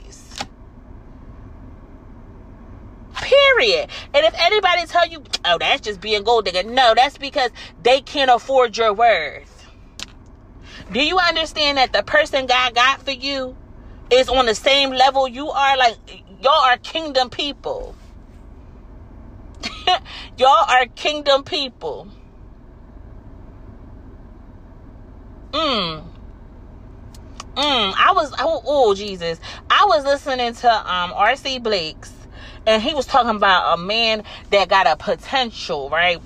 Period. 3.20 3.90
And 4.14 4.24
if 4.24 4.34
anybody 4.38 4.86
tell 4.86 5.06
you, 5.06 5.22
oh, 5.44 5.58
that's 5.58 5.82
just 5.82 6.00
being 6.00 6.22
gold 6.22 6.46
digger, 6.46 6.62
no, 6.62 6.94
that's 6.94 7.18
because 7.18 7.50
they 7.82 8.00
can't 8.00 8.30
afford 8.30 8.76
your 8.76 8.92
worth. 8.92 9.66
Do 10.92 11.04
you 11.04 11.18
understand 11.18 11.78
that 11.78 11.92
the 11.92 12.02
person 12.02 12.46
God 12.46 12.74
got 12.74 13.02
for 13.02 13.12
you 13.12 13.56
is 14.10 14.28
on 14.28 14.46
the 14.46 14.54
same 14.54 14.90
level 14.90 15.28
you 15.28 15.50
are? 15.50 15.76
Like, 15.76 15.96
y'all 16.42 16.64
are 16.64 16.78
kingdom 16.78 17.30
people. 17.30 17.94
y'all 20.38 20.64
are 20.68 20.86
kingdom 20.86 21.44
people. 21.44 22.08
Mm. 25.52 26.04
Mm, 27.56 27.94
I 27.96 28.12
was 28.14 28.32
oh, 28.38 28.62
oh 28.64 28.94
Jesus. 28.94 29.40
I 29.68 29.84
was 29.86 30.04
listening 30.04 30.54
to 30.54 30.70
um 30.70 31.12
RC 31.12 31.62
Blakes 31.62 32.12
and 32.66 32.82
he 32.82 32.94
was 32.94 33.06
talking 33.06 33.36
about 33.36 33.78
a 33.78 33.80
man 33.80 34.24
that 34.50 34.68
got 34.68 34.86
a 34.86 34.96
potential, 34.96 35.90
right? 35.90 36.20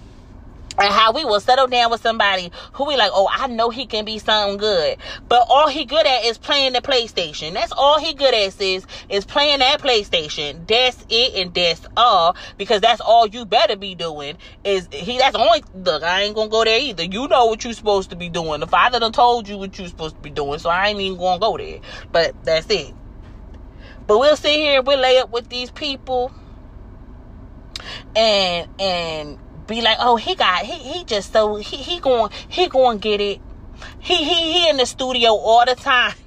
and 0.78 0.92
how 0.92 1.12
we 1.12 1.24
will 1.24 1.40
settle 1.40 1.66
down 1.66 1.90
with 1.90 2.00
somebody 2.00 2.50
who 2.72 2.86
we 2.86 2.96
like, 2.96 3.10
oh, 3.14 3.28
I 3.30 3.46
know 3.46 3.70
he 3.70 3.86
can 3.86 4.04
be 4.04 4.18
something 4.18 4.56
good. 4.56 4.98
But 5.28 5.46
all 5.48 5.68
he 5.68 5.84
good 5.84 6.06
at 6.06 6.24
is 6.24 6.38
playing 6.38 6.72
the 6.72 6.80
PlayStation. 6.80 7.52
That's 7.52 7.72
all 7.72 8.00
he 8.00 8.14
good 8.14 8.34
at 8.34 8.60
is 8.60 8.86
is 9.08 9.24
playing 9.24 9.60
that 9.60 9.80
PlayStation. 9.80 10.66
That's 10.66 11.04
it 11.08 11.34
and 11.34 11.54
that's 11.54 11.86
all. 11.96 12.36
Because 12.58 12.80
that's 12.80 13.00
all 13.00 13.26
you 13.26 13.44
better 13.44 13.76
be 13.76 13.94
doing. 13.94 14.36
Is 14.64 14.88
he 14.90 15.18
that's 15.18 15.36
only 15.36 15.62
look, 15.74 16.02
I 16.02 16.22
ain't 16.22 16.34
gonna 16.34 16.50
go 16.50 16.64
there 16.64 16.80
either. 16.80 17.04
You 17.04 17.28
know 17.28 17.46
what 17.46 17.64
you're 17.64 17.72
supposed 17.72 18.10
to 18.10 18.16
be 18.16 18.28
doing. 18.28 18.60
The 18.60 18.66
father 18.66 18.98
done 18.98 19.12
told 19.12 19.48
you 19.48 19.58
what 19.58 19.78
you're 19.78 19.88
supposed 19.88 20.16
to 20.16 20.22
be 20.22 20.30
doing, 20.30 20.58
so 20.58 20.70
I 20.70 20.88
ain't 20.88 21.00
even 21.00 21.18
gonna 21.18 21.38
go 21.38 21.56
there. 21.56 21.78
But 22.10 22.34
that's 22.44 22.68
it. 22.70 22.94
But 24.06 24.18
we'll 24.18 24.36
sit 24.36 24.52
here, 24.52 24.82
we'll 24.82 25.00
lay 25.00 25.18
up 25.18 25.30
with 25.30 25.48
these 25.48 25.70
people 25.70 26.32
and 28.14 28.68
and 28.80 29.38
be 29.66 29.80
like, 29.80 29.96
oh, 30.00 30.16
he 30.16 30.34
got 30.34 30.64
he 30.64 30.78
he 30.92 31.04
just 31.04 31.32
so 31.32 31.56
he 31.56 31.78
he 31.78 32.00
going 32.00 32.30
he 32.48 32.68
going 32.68 32.98
get 32.98 33.20
it. 33.20 33.40
He 33.98 34.16
he 34.16 34.52
he 34.52 34.68
in 34.68 34.76
the 34.76 34.86
studio 34.86 35.30
all 35.30 35.64
the 35.64 35.74
time. 35.74 36.14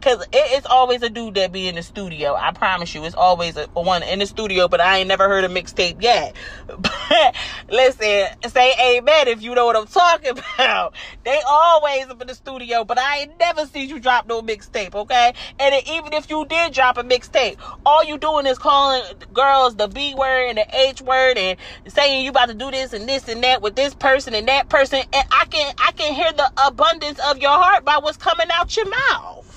Cause 0.00 0.24
it's 0.32 0.66
always 0.66 1.02
a 1.02 1.10
dude 1.10 1.34
that 1.34 1.52
be 1.52 1.68
in 1.68 1.74
the 1.74 1.82
studio. 1.82 2.34
I 2.34 2.52
promise 2.52 2.94
you, 2.94 3.04
it's 3.04 3.16
always 3.16 3.56
a, 3.56 3.68
a 3.76 3.82
one 3.82 4.04
in 4.04 4.20
the 4.20 4.26
studio. 4.26 4.68
But 4.68 4.80
I 4.80 4.98
ain't 4.98 5.08
never 5.08 5.28
heard 5.28 5.44
a 5.44 5.48
mixtape 5.48 6.02
yet. 6.02 6.36
But 7.10 7.34
listen, 7.70 8.26
say 8.48 8.74
amen 8.98 9.28
if 9.28 9.42
you 9.42 9.54
know 9.54 9.66
what 9.66 9.76
I'm 9.76 9.86
talking 9.86 10.38
about. 10.58 10.94
They 11.24 11.40
always 11.48 12.06
up 12.06 12.20
in 12.20 12.28
the 12.28 12.34
studio, 12.34 12.84
but 12.84 12.98
I 12.98 13.20
ain't 13.20 13.38
never 13.40 13.66
seen 13.66 13.88
you 13.88 14.00
drop 14.00 14.26
no 14.26 14.42
mixtape. 14.42 14.94
Okay, 14.94 15.32
and 15.58 15.74
it, 15.74 15.88
even 15.88 16.12
if 16.12 16.30
you 16.30 16.46
did 16.46 16.72
drop 16.74 16.98
a 16.98 17.02
mixtape, 17.04 17.58
all 17.86 18.04
you 18.04 18.18
doing 18.18 18.46
is 18.46 18.58
calling 18.58 19.02
girls 19.32 19.76
the 19.76 19.88
B 19.88 20.14
word 20.14 20.50
and 20.50 20.58
the 20.58 20.66
H 20.76 21.02
word 21.02 21.38
and 21.38 21.58
saying 21.88 22.24
you 22.24 22.30
about 22.30 22.48
to 22.48 22.54
do 22.54 22.70
this 22.70 22.92
and 22.92 23.08
this 23.08 23.28
and 23.28 23.42
that 23.42 23.62
with 23.62 23.76
this 23.76 23.94
person 23.94 24.34
and 24.34 24.48
that 24.48 24.68
person. 24.68 25.00
And 25.12 25.26
I 25.32 25.46
can 25.46 25.74
I 25.78 25.92
can 25.92 26.14
hear 26.14 26.32
the 26.32 26.50
abundance 26.66 27.20
of 27.30 27.38
your 27.38 27.52
heart 27.52 27.84
by 27.84 27.98
what's 27.98 28.18
coming 28.18 28.48
out 28.54 28.76
your 28.76 28.88
mouth. 29.12 29.47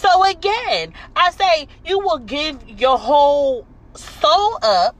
So 0.00 0.24
again, 0.24 0.94
I 1.14 1.30
say 1.30 1.68
you 1.84 1.98
will 1.98 2.20
give 2.20 2.66
your 2.66 2.96
whole 2.96 3.66
soul 3.94 4.58
up. 4.62 4.96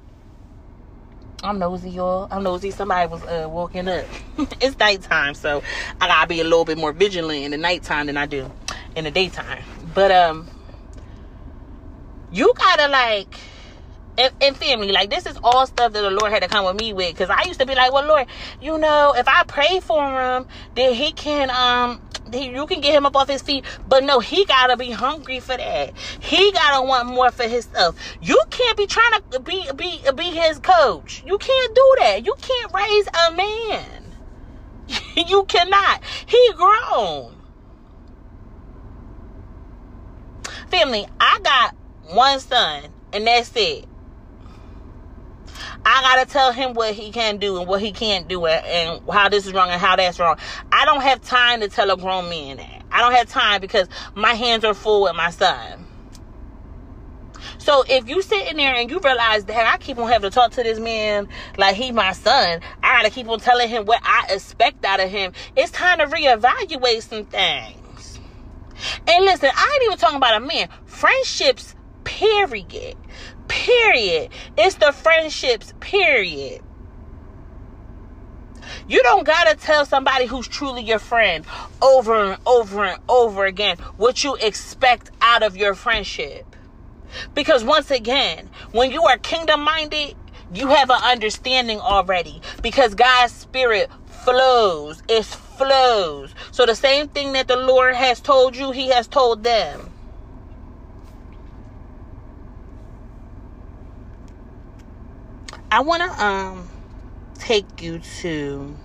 I'm 1.42 1.58
nosy, 1.58 1.88
y'all. 1.88 2.28
I'm 2.30 2.42
nosy. 2.42 2.70
Somebody 2.70 3.10
was 3.10 3.22
uh, 3.22 3.48
walking 3.48 3.88
up. 3.88 4.04
it's 4.60 4.78
nighttime, 4.78 5.32
so 5.32 5.62
I 6.02 6.06
gotta 6.06 6.28
be 6.28 6.42
a 6.42 6.44
little 6.44 6.66
bit 6.66 6.76
more 6.76 6.92
vigilant 6.92 7.44
in 7.44 7.50
the 7.50 7.56
nighttime 7.56 8.08
than 8.08 8.18
I 8.18 8.26
do 8.26 8.52
in 8.94 9.04
the 9.04 9.10
daytime. 9.10 9.64
But 9.94 10.10
um, 10.10 10.46
you 12.30 12.52
gotta 12.58 12.88
like 12.88 13.34
and, 14.18 14.56
family, 14.56 14.92
like 14.92 15.10
this 15.10 15.26
is 15.26 15.38
all 15.42 15.66
stuff 15.66 15.92
that 15.92 16.02
the 16.02 16.10
Lord 16.10 16.32
had 16.32 16.42
to 16.42 16.48
come 16.48 16.64
with 16.66 16.80
me 16.80 16.92
with. 16.92 17.16
Cause 17.16 17.30
I 17.30 17.44
used 17.44 17.60
to 17.60 17.66
be 17.66 17.74
like, 17.74 17.92
well, 17.92 18.06
Lord, 18.06 18.26
you 18.60 18.78
know, 18.78 19.14
if 19.16 19.26
I 19.28 19.44
pray 19.44 19.80
for 19.80 20.20
him, 20.20 20.46
then 20.74 20.94
he 20.94 21.12
can 21.12 21.50
um 21.50 22.00
he, 22.32 22.50
you 22.50 22.66
can 22.66 22.80
get 22.80 22.94
him 22.94 23.06
up 23.06 23.16
off 23.16 23.28
his 23.28 23.42
feet, 23.42 23.64
but 23.88 24.04
no, 24.04 24.20
he 24.20 24.44
gotta 24.44 24.76
be 24.76 24.90
hungry 24.90 25.40
for 25.40 25.56
that. 25.56 25.96
He 26.20 26.52
gotta 26.52 26.86
want 26.86 27.08
more 27.08 27.30
for 27.30 27.44
his 27.44 27.64
stuff. 27.64 27.96
You 28.20 28.40
can't 28.50 28.76
be 28.76 28.86
trying 28.86 29.20
to 29.30 29.40
be 29.40 29.68
be 29.76 30.00
be 30.14 30.30
his 30.30 30.58
coach. 30.58 31.22
You 31.26 31.38
can't 31.38 31.74
do 31.74 31.94
that. 32.00 32.24
You 32.24 32.34
can't 32.40 32.72
raise 32.74 33.06
a 33.06 33.36
man. 33.36 34.04
you 35.28 35.44
cannot. 35.44 36.02
He 36.26 36.50
grown. 36.56 37.36
Family, 40.68 41.06
I 41.18 41.40
got 41.42 41.74
one 42.14 42.38
son, 42.38 42.84
and 43.12 43.26
that's 43.26 43.52
it. 43.56 43.86
I 45.84 46.02
gotta 46.02 46.30
tell 46.30 46.52
him 46.52 46.74
what 46.74 46.94
he 46.94 47.10
can 47.10 47.38
do 47.38 47.58
and 47.58 47.66
what 47.66 47.80
he 47.80 47.92
can't 47.92 48.28
do 48.28 48.46
and 48.46 49.00
how 49.10 49.28
this 49.28 49.46
is 49.46 49.52
wrong 49.52 49.70
and 49.70 49.80
how 49.80 49.96
that's 49.96 50.18
wrong. 50.18 50.36
I 50.70 50.84
don't 50.84 51.00
have 51.00 51.22
time 51.22 51.60
to 51.60 51.68
tell 51.68 51.90
a 51.90 51.96
grown 51.96 52.28
man 52.28 52.58
that. 52.58 52.82
I 52.92 53.00
don't 53.00 53.14
have 53.14 53.28
time 53.28 53.60
because 53.60 53.88
my 54.14 54.34
hands 54.34 54.64
are 54.64 54.74
full 54.74 55.02
with 55.02 55.14
my 55.14 55.30
son. 55.30 55.86
So 57.58 57.84
if 57.88 58.08
you 58.08 58.22
sitting 58.22 58.56
there 58.56 58.74
and 58.74 58.90
you 58.90 59.00
realize 59.00 59.44
that 59.44 59.72
I 59.72 59.76
keep 59.78 59.98
on 59.98 60.08
having 60.08 60.30
to 60.30 60.34
talk 60.34 60.52
to 60.52 60.62
this 60.62 60.78
man 60.78 61.28
like 61.56 61.76
he's 61.76 61.92
my 61.92 62.12
son, 62.12 62.60
I 62.82 62.96
gotta 62.96 63.10
keep 63.10 63.28
on 63.28 63.38
telling 63.38 63.68
him 63.68 63.84
what 63.84 64.00
I 64.02 64.26
expect 64.30 64.84
out 64.84 65.00
of 65.00 65.10
him. 65.10 65.32
It's 65.56 65.70
time 65.70 65.98
to 65.98 66.06
reevaluate 66.06 67.02
some 67.02 67.26
things. 67.26 68.20
And 69.06 69.24
listen, 69.24 69.50
I 69.54 69.72
ain't 69.74 69.84
even 69.84 69.98
talking 69.98 70.16
about 70.16 70.42
a 70.42 70.44
man. 70.44 70.68
Friendships, 70.86 71.74
period. 72.04 72.96
Period. 73.50 74.30
It's 74.56 74.76
the 74.76 74.92
friendships, 74.92 75.74
period. 75.80 76.62
You 78.86 79.02
don't 79.02 79.26
gotta 79.26 79.56
tell 79.56 79.84
somebody 79.84 80.26
who's 80.26 80.46
truly 80.46 80.82
your 80.82 81.00
friend 81.00 81.44
over 81.82 82.32
and 82.32 82.40
over 82.46 82.84
and 82.84 83.00
over 83.08 83.46
again 83.46 83.76
what 83.96 84.22
you 84.22 84.36
expect 84.36 85.10
out 85.20 85.42
of 85.42 85.56
your 85.56 85.74
friendship. 85.74 86.46
Because 87.34 87.64
once 87.64 87.90
again, 87.90 88.48
when 88.70 88.92
you 88.92 89.02
are 89.02 89.18
kingdom 89.18 89.62
minded, 89.62 90.14
you 90.54 90.68
have 90.68 90.90
an 90.90 91.02
understanding 91.02 91.80
already. 91.80 92.40
Because 92.62 92.94
God's 92.94 93.32
spirit 93.32 93.90
flows, 94.24 95.02
it 95.08 95.24
flows. 95.24 96.32
So 96.52 96.66
the 96.66 96.76
same 96.76 97.08
thing 97.08 97.32
that 97.32 97.48
the 97.48 97.56
Lord 97.56 97.96
has 97.96 98.20
told 98.20 98.54
you, 98.54 98.70
He 98.70 98.90
has 98.90 99.08
told 99.08 99.42
them. 99.42 99.90
I 105.72 105.80
want 105.82 106.02
to 106.02 106.24
um 106.24 106.68
take 107.38 107.80
you 107.80 108.00
to 108.20 108.76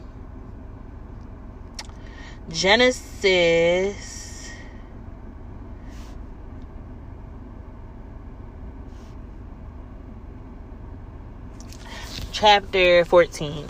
Genesis 2.48 4.06
chapter 12.32 13.04
14. 13.06 13.68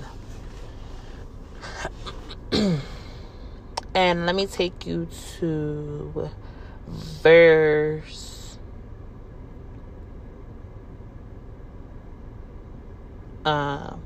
and 3.95 4.25
let 4.25 4.36
me 4.36 4.45
take 4.45 4.86
you 4.86 5.07
to 5.39 6.29
verse 7.22 8.34
Um, 13.45 14.01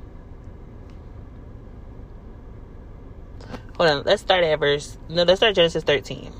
hold 3.76 3.90
on. 3.90 4.02
Let's 4.04 4.22
start 4.22 4.44
at 4.44 4.58
verse. 4.58 4.98
No, 5.08 5.22
let's 5.24 5.40
start 5.40 5.54
Genesis 5.54 5.82
13. 5.82 6.32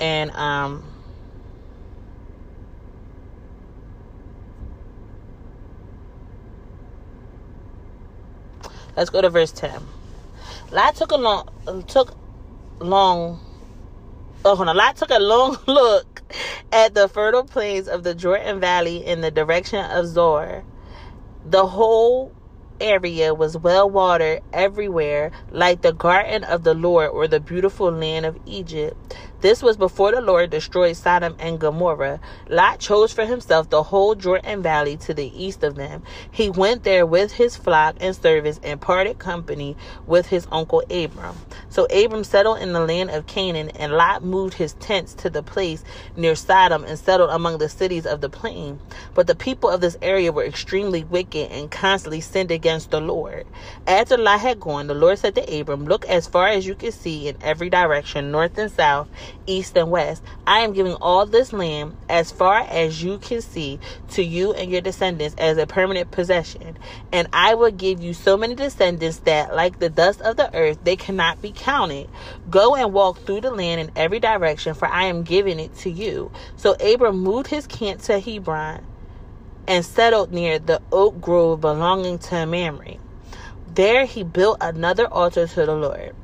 And 0.00 0.30
um. 0.32 0.84
Let's 8.96 9.10
go 9.10 9.20
to 9.20 9.28
verse 9.28 9.52
10. 9.52 9.82
Lot 10.72 10.96
took 10.96 11.12
a 11.12 11.16
long 11.16 11.48
took 11.86 12.16
long 12.78 13.40
oh 14.44 14.56
hold 14.56 14.68
on. 14.68 14.76
Lot 14.76 14.96
took 14.96 15.10
a 15.10 15.18
long 15.18 15.58
look 15.66 16.22
at 16.72 16.94
the 16.94 17.08
fertile 17.08 17.44
plains 17.44 17.88
of 17.88 18.02
the 18.02 18.14
Jordan 18.14 18.58
Valley 18.58 19.04
in 19.04 19.20
the 19.20 19.30
direction 19.30 19.84
of 19.84 20.06
Zoar. 20.06 20.64
The 21.50 21.66
whole 21.66 22.32
area 22.80 23.34
was 23.34 23.58
well 23.58 23.88
watered 23.90 24.40
everywhere, 24.52 25.32
like 25.52 25.82
the 25.82 25.92
garden 25.92 26.44
of 26.44 26.64
the 26.64 26.74
Lord 26.74 27.10
or 27.12 27.28
the 27.28 27.40
beautiful 27.40 27.92
land 27.92 28.26
of 28.26 28.38
Egypt. 28.46 29.16
This 29.42 29.62
was 29.62 29.76
before 29.76 30.12
the 30.12 30.22
Lord 30.22 30.48
destroyed 30.48 30.96
Sodom 30.96 31.36
and 31.38 31.60
Gomorrah. 31.60 32.20
Lot 32.48 32.80
chose 32.80 33.12
for 33.12 33.26
himself 33.26 33.68
the 33.68 33.82
whole 33.82 34.14
Jordan 34.14 34.62
Valley 34.62 34.96
to 34.98 35.12
the 35.12 35.30
east 35.44 35.62
of 35.62 35.74
them. 35.74 36.02
He 36.30 36.48
went 36.48 36.84
there 36.84 37.04
with 37.04 37.32
his 37.32 37.54
flock 37.54 37.96
and 38.00 38.16
servants 38.16 38.58
and 38.62 38.80
parted 38.80 39.18
company 39.18 39.76
with 40.06 40.28
his 40.28 40.48
uncle 40.50 40.82
Abram. 40.88 41.36
So 41.68 41.84
Abram 41.84 42.24
settled 42.24 42.60
in 42.60 42.72
the 42.72 42.80
land 42.80 43.10
of 43.10 43.26
Canaan, 43.26 43.68
and 43.70 43.92
Lot 43.92 44.24
moved 44.24 44.54
his 44.54 44.72
tents 44.74 45.12
to 45.14 45.28
the 45.28 45.42
place 45.42 45.84
near 46.16 46.34
Sodom 46.34 46.84
and 46.84 46.98
settled 46.98 47.28
among 47.28 47.58
the 47.58 47.68
cities 47.68 48.06
of 48.06 48.22
the 48.22 48.30
plain. 48.30 48.80
But 49.12 49.26
the 49.26 49.34
people 49.34 49.68
of 49.68 49.82
this 49.82 49.98
area 50.00 50.32
were 50.32 50.44
extremely 50.44 51.04
wicked 51.04 51.52
and 51.52 51.70
constantly 51.70 52.22
sinned 52.22 52.50
against 52.50 52.90
the 52.90 53.00
Lord. 53.02 53.46
After 53.86 54.16
Lot 54.16 54.40
had 54.40 54.60
gone, 54.60 54.86
the 54.86 54.94
Lord 54.94 55.18
said 55.18 55.34
to 55.34 55.60
Abram, 55.60 55.84
Look 55.84 56.06
as 56.06 56.26
far 56.26 56.48
as 56.48 56.66
you 56.66 56.74
can 56.74 56.92
see 56.92 57.28
in 57.28 57.36
every 57.42 57.68
direction, 57.68 58.30
north 58.30 58.56
and 58.56 58.72
south 58.72 59.08
east 59.46 59.76
and 59.76 59.90
west. 59.90 60.22
I 60.46 60.60
am 60.60 60.72
giving 60.72 60.94
all 60.94 61.26
this 61.26 61.52
land 61.52 61.96
as 62.08 62.30
far 62.30 62.60
as 62.60 63.02
you 63.02 63.18
can 63.18 63.40
see 63.40 63.78
to 64.10 64.22
you 64.22 64.52
and 64.52 64.70
your 64.70 64.80
descendants 64.80 65.34
as 65.38 65.58
a 65.58 65.66
permanent 65.66 66.10
possession. 66.10 66.78
And 67.12 67.28
I 67.32 67.54
will 67.54 67.70
give 67.70 68.02
you 68.02 68.14
so 68.14 68.36
many 68.36 68.54
descendants 68.54 69.18
that, 69.20 69.54
like 69.54 69.78
the 69.78 69.90
dust 69.90 70.20
of 70.20 70.36
the 70.36 70.54
earth, 70.54 70.78
they 70.84 70.96
cannot 70.96 71.42
be 71.42 71.52
counted. 71.52 72.08
Go 72.50 72.74
and 72.74 72.92
walk 72.92 73.18
through 73.20 73.42
the 73.42 73.50
land 73.50 73.80
in 73.80 73.90
every 73.96 74.20
direction, 74.20 74.74
for 74.74 74.88
I 74.88 75.04
am 75.04 75.22
giving 75.22 75.60
it 75.60 75.74
to 75.78 75.90
you. 75.90 76.30
So 76.56 76.74
Abram 76.74 77.18
moved 77.18 77.48
his 77.48 77.66
camp 77.66 78.02
to 78.02 78.18
Hebron 78.18 78.84
and 79.68 79.84
settled 79.84 80.32
near 80.32 80.58
the 80.58 80.80
oak 80.92 81.20
grove 81.20 81.60
belonging 81.60 82.18
to 82.18 82.46
Mamre. 82.46 82.96
There 83.74 84.06
he 84.06 84.22
built 84.22 84.58
another 84.60 85.06
altar 85.06 85.46
to 85.46 85.66
the 85.66 85.74
Lord. 85.74 86.14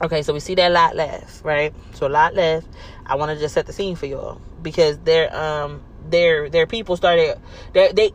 Okay, 0.00 0.22
so 0.22 0.32
we 0.32 0.40
see 0.40 0.54
that 0.54 0.70
lot 0.70 0.94
left, 0.94 1.44
right? 1.44 1.74
So 1.94 2.06
a 2.06 2.08
lot 2.08 2.34
left. 2.34 2.68
I 3.04 3.16
want 3.16 3.32
to 3.32 3.38
just 3.38 3.54
set 3.54 3.66
the 3.66 3.72
scene 3.72 3.96
for 3.96 4.06
y'all 4.06 4.40
because 4.62 4.98
their 4.98 5.34
um 5.36 5.82
their 6.08 6.48
their 6.48 6.66
people 6.66 6.96
started 6.96 7.38
they 7.72 7.92
they 7.92 8.12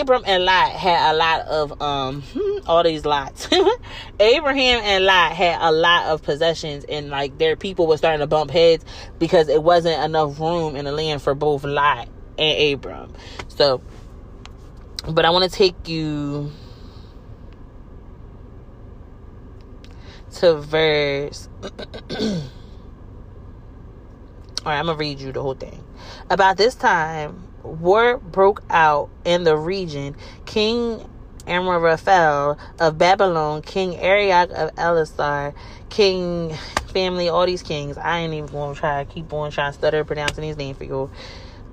Abram 0.00 0.22
and 0.26 0.44
Lot 0.44 0.72
had 0.72 1.12
a 1.12 1.16
lot 1.16 1.40
of 1.42 1.82
um 1.82 2.22
all 2.66 2.84
these 2.84 3.04
lots. 3.04 3.48
Abraham 4.20 4.80
and 4.84 5.04
Lot 5.04 5.32
had 5.32 5.58
a 5.60 5.72
lot 5.72 6.06
of 6.06 6.22
possessions 6.22 6.84
and 6.84 7.10
like 7.10 7.38
their 7.38 7.56
people 7.56 7.86
were 7.86 7.96
starting 7.96 8.20
to 8.20 8.26
bump 8.26 8.50
heads 8.50 8.84
because 9.18 9.48
it 9.48 9.62
wasn't 9.62 10.00
enough 10.02 10.38
room 10.38 10.76
in 10.76 10.84
the 10.84 10.92
land 10.92 11.20
for 11.22 11.34
both 11.34 11.64
Lot 11.64 12.08
and 12.36 12.74
Abram. 12.74 13.12
So 13.48 13.80
but 15.08 15.24
I 15.24 15.30
want 15.30 15.50
to 15.50 15.56
take 15.56 15.88
you 15.88 16.52
to 20.38 20.54
verse. 20.54 21.48
All 21.62 21.68
right, 24.64 24.78
I'm 24.78 24.86
gonna 24.86 24.94
read 24.94 25.20
you 25.20 25.32
the 25.32 25.42
whole 25.42 25.54
thing. 25.54 25.82
About 26.30 26.56
this 26.56 26.74
time, 26.74 27.48
war 27.62 28.18
broke 28.18 28.62
out 28.70 29.10
in 29.24 29.44
the 29.44 29.56
region. 29.56 30.16
King 30.46 31.08
Amraphel 31.46 32.58
of 32.78 32.98
Babylon, 32.98 33.62
King 33.62 33.96
Arioch 33.96 34.50
of 34.50 34.74
Elasar, 34.76 35.54
King 35.88 36.54
family, 36.92 37.28
all 37.28 37.46
these 37.46 37.62
kings. 37.62 37.98
I 37.98 38.18
ain't 38.18 38.34
even 38.34 38.50
gonna 38.50 38.74
try 38.74 39.04
to 39.04 39.10
keep 39.10 39.32
on 39.32 39.50
trying 39.50 39.72
to 39.72 39.78
stutter 39.78 40.04
pronouncing 40.04 40.42
these 40.42 40.56
names 40.56 40.78
for 40.78 40.84
you 40.84 41.10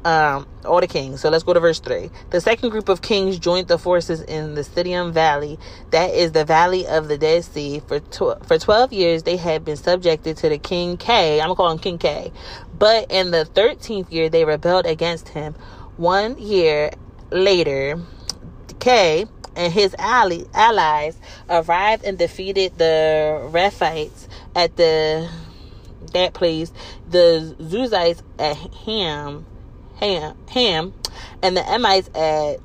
um, 0.05 0.47
all 0.63 0.79
the 0.79 0.87
kings. 0.87 1.19
So 1.21 1.29
let's 1.29 1.43
go 1.43 1.53
to 1.53 1.59
verse 1.59 1.79
3. 1.79 2.11
The 2.29 2.39
second 2.39 2.69
group 2.69 2.89
of 2.89 3.01
kings 3.01 3.39
joined 3.39 3.67
the 3.67 3.79
forces 3.79 4.21
in 4.21 4.55
the 4.55 4.61
Siddim 4.61 5.11
Valley, 5.11 5.59
that 5.91 6.11
is 6.13 6.31
the 6.31 6.45
valley 6.45 6.87
of 6.87 7.07
the 7.07 7.17
Dead 7.17 7.43
Sea. 7.43 7.81
For, 7.87 7.99
tw- 7.99 8.47
for 8.47 8.57
12 8.57 8.93
years, 8.93 9.23
they 9.23 9.35
had 9.35 9.65
been 9.65 9.77
subjected 9.77 10.37
to 10.37 10.49
the 10.49 10.59
king 10.59 10.97
K. 10.97 11.41
I'm 11.41 11.47
going 11.47 11.55
to 11.55 11.57
call 11.57 11.71
him 11.71 11.79
King 11.79 11.97
K. 11.97 12.31
But 12.77 13.11
in 13.11 13.31
the 13.31 13.45
13th 13.53 14.11
year, 14.11 14.29
they 14.29 14.45
rebelled 14.45 14.85
against 14.85 15.29
him. 15.29 15.55
One 15.97 16.37
year 16.37 16.91
later, 17.31 17.99
K 18.79 19.25
and 19.55 19.73
his 19.73 19.95
ally- 19.97 20.45
allies 20.53 21.17
arrived 21.49 22.05
and 22.05 22.17
defeated 22.17 22.77
the 22.77 23.49
Rephaites 23.51 24.27
at 24.55 24.75
the 24.77 25.29
that 26.13 26.33
place, 26.33 26.71
the 27.09 27.55
Zuzites 27.59 28.21
at 28.37 28.55
Ham 28.85 29.45
Ham, 29.99 30.37
Ham, 30.49 30.93
and 31.41 31.55
the 31.55 31.61
Emites 31.61 32.09
at 32.15 32.59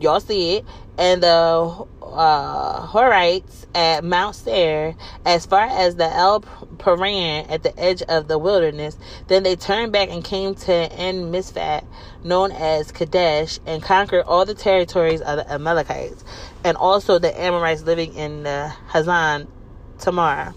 y'all 0.00 0.20
see 0.20 0.56
it, 0.56 0.64
and 0.98 1.22
the 1.22 1.86
uh, 2.02 2.86
Horites 2.86 3.66
at 3.74 4.04
Mount 4.04 4.34
Seir, 4.34 4.94
as 5.24 5.46
far 5.46 5.64
as 5.64 5.96
the 5.96 6.04
El 6.04 6.40
Paran 6.78 7.46
at 7.48 7.62
the 7.62 7.78
edge 7.78 8.02
of 8.02 8.28
the 8.28 8.38
wilderness. 8.38 8.98
Then 9.28 9.42
they 9.44 9.56
turned 9.56 9.92
back 9.92 10.10
and 10.10 10.22
came 10.22 10.54
to 10.54 10.72
En 10.72 11.32
Mishpat, 11.32 11.84
known 12.24 12.52
as 12.52 12.92
Kadesh, 12.92 13.58
and 13.64 13.82
conquered 13.82 14.24
all 14.26 14.44
the 14.44 14.54
territories 14.54 15.20
of 15.20 15.38
the 15.38 15.50
Amalekites, 15.50 16.24
and 16.64 16.76
also 16.76 17.18
the 17.18 17.38
Amorites 17.40 17.82
living 17.82 18.14
in 18.14 18.42
the 18.42 18.72
Hazan 18.90 19.48
Tamar. 19.98 20.54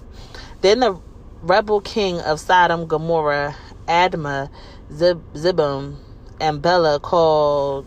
Then 0.61 0.79
the 0.79 0.99
rebel 1.41 1.79
king 1.79 2.19
of 2.21 2.39
Sodom, 2.39 2.87
Gomorrah, 2.87 3.55
Admah, 3.87 4.49
Zib- 4.91 5.33
Zibum 5.33 5.95
and 6.39 6.61
Bela 6.61 6.99
called 6.99 7.85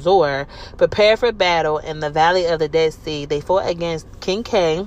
Zoar 0.00 0.46
prepared 0.76 1.18
for 1.18 1.32
battle 1.32 1.78
in 1.78 2.00
the 2.00 2.10
valley 2.10 2.46
of 2.46 2.58
the 2.58 2.68
Dead 2.68 2.92
Sea. 2.92 3.24
They 3.24 3.40
fought 3.40 3.68
against 3.68 4.06
King 4.20 4.42
K, 4.42 4.86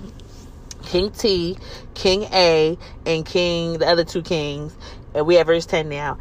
King 0.84 1.12
T, 1.12 1.58
King 1.94 2.24
A, 2.32 2.78
and 3.06 3.26
King 3.26 3.80
the 3.80 3.88
other 3.88 4.04
two 4.04 4.22
kings. 4.22 4.76
And 5.14 5.26
we 5.26 5.36
have 5.36 5.48
verse 5.48 5.66
10 5.66 5.90
now. 5.90 6.18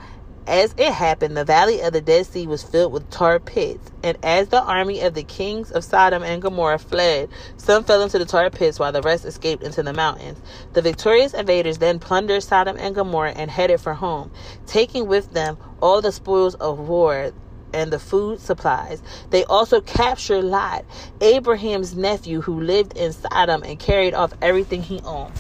As 0.49 0.75
it 0.79 0.95
happened, 0.95 1.37
the 1.37 1.45
valley 1.45 1.83
of 1.83 1.93
the 1.93 2.01
Dead 2.01 2.25
Sea 2.25 2.47
was 2.47 2.63
filled 2.63 2.91
with 2.91 3.11
tar 3.11 3.39
pits. 3.39 3.91
And 4.03 4.17
as 4.23 4.49
the 4.49 4.63
army 4.63 5.03
of 5.03 5.13
the 5.13 5.23
kings 5.23 5.71
of 5.71 5.85
Sodom 5.85 6.23
and 6.23 6.41
Gomorrah 6.41 6.79
fled, 6.79 7.29
some 7.59 7.85
fell 7.85 8.01
into 8.01 8.19
the 8.19 8.25
tar 8.25 8.49
pits 8.49 8.79
while 8.79 8.91
the 8.91 9.03
rest 9.03 9.27
escaped 9.27 9.63
into 9.63 9.83
the 9.83 9.93
mountains. 9.93 10.41
The 10.73 10.81
victorious 10.81 11.35
invaders 11.35 11.77
then 11.77 11.99
plundered 11.99 12.43
Sodom 12.43 12.79
and 12.79 12.95
Gomorrah 12.95 13.33
and 13.33 13.51
headed 13.51 13.79
for 13.79 13.93
home, 13.93 14.31
taking 14.67 15.07
with 15.07 15.35
them 15.35 15.59
all 15.83 16.01
the 16.01 16.13
spoils 16.13 16.55
of 16.55 16.79
war 16.79 17.31
and 17.75 17.93
the 17.93 17.99
food 17.99 18.41
supplies. 18.41 19.03
They 19.29 19.45
also 19.45 19.83
captured 19.83 20.45
Lot, 20.45 20.87
Abraham's 21.21 21.95
nephew, 21.95 22.41
who 22.41 22.63
lived 22.63 22.97
in 22.97 23.13
Sodom, 23.13 23.63
and 23.65 23.79
carried 23.79 24.15
off 24.15 24.33
everything 24.41 24.83
he 24.83 25.03
owned. 25.05 25.35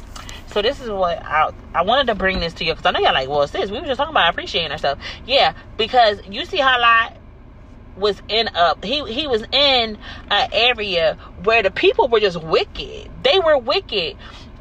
So 0.49 0.63
this 0.63 0.81
is 0.81 0.89
what 0.89 1.25
I 1.25 1.51
I 1.75 1.83
wanted 1.83 2.07
to 2.09 2.15
bring 2.15 2.41
this 2.41 2.55
to 2.55 2.65
you 2.65 2.73
because 2.73 2.87
I 2.87 2.91
know 2.91 3.01
y'all 3.01 3.13
like, 3.13 3.29
well, 3.29 3.47
sis, 3.47 3.71
we 3.71 3.81
were 3.81 3.87
just 3.87 3.99
talking 3.99 4.13
about 4.13 4.31
appreciating 4.31 4.73
ourselves. 4.73 5.01
Yeah, 5.27 5.55
because 5.77 6.21
you 6.27 6.45
see 6.45 6.59
how 6.59 6.81
Lot 6.81 7.17
was 7.97 8.23
in 8.29 8.49
a 8.55 8.75
he 8.83 9.05
he 9.13 9.27
was 9.27 9.43
in 9.53 9.99
an 10.31 10.49
area 10.53 11.19
where 11.45 11.63
the 11.63 11.71
people 11.71 12.09
were 12.09 12.21
just 12.21 12.43
wicked. 12.43 13.11
They 13.23 13.39
were 13.39 13.59
wicked, 13.59 14.17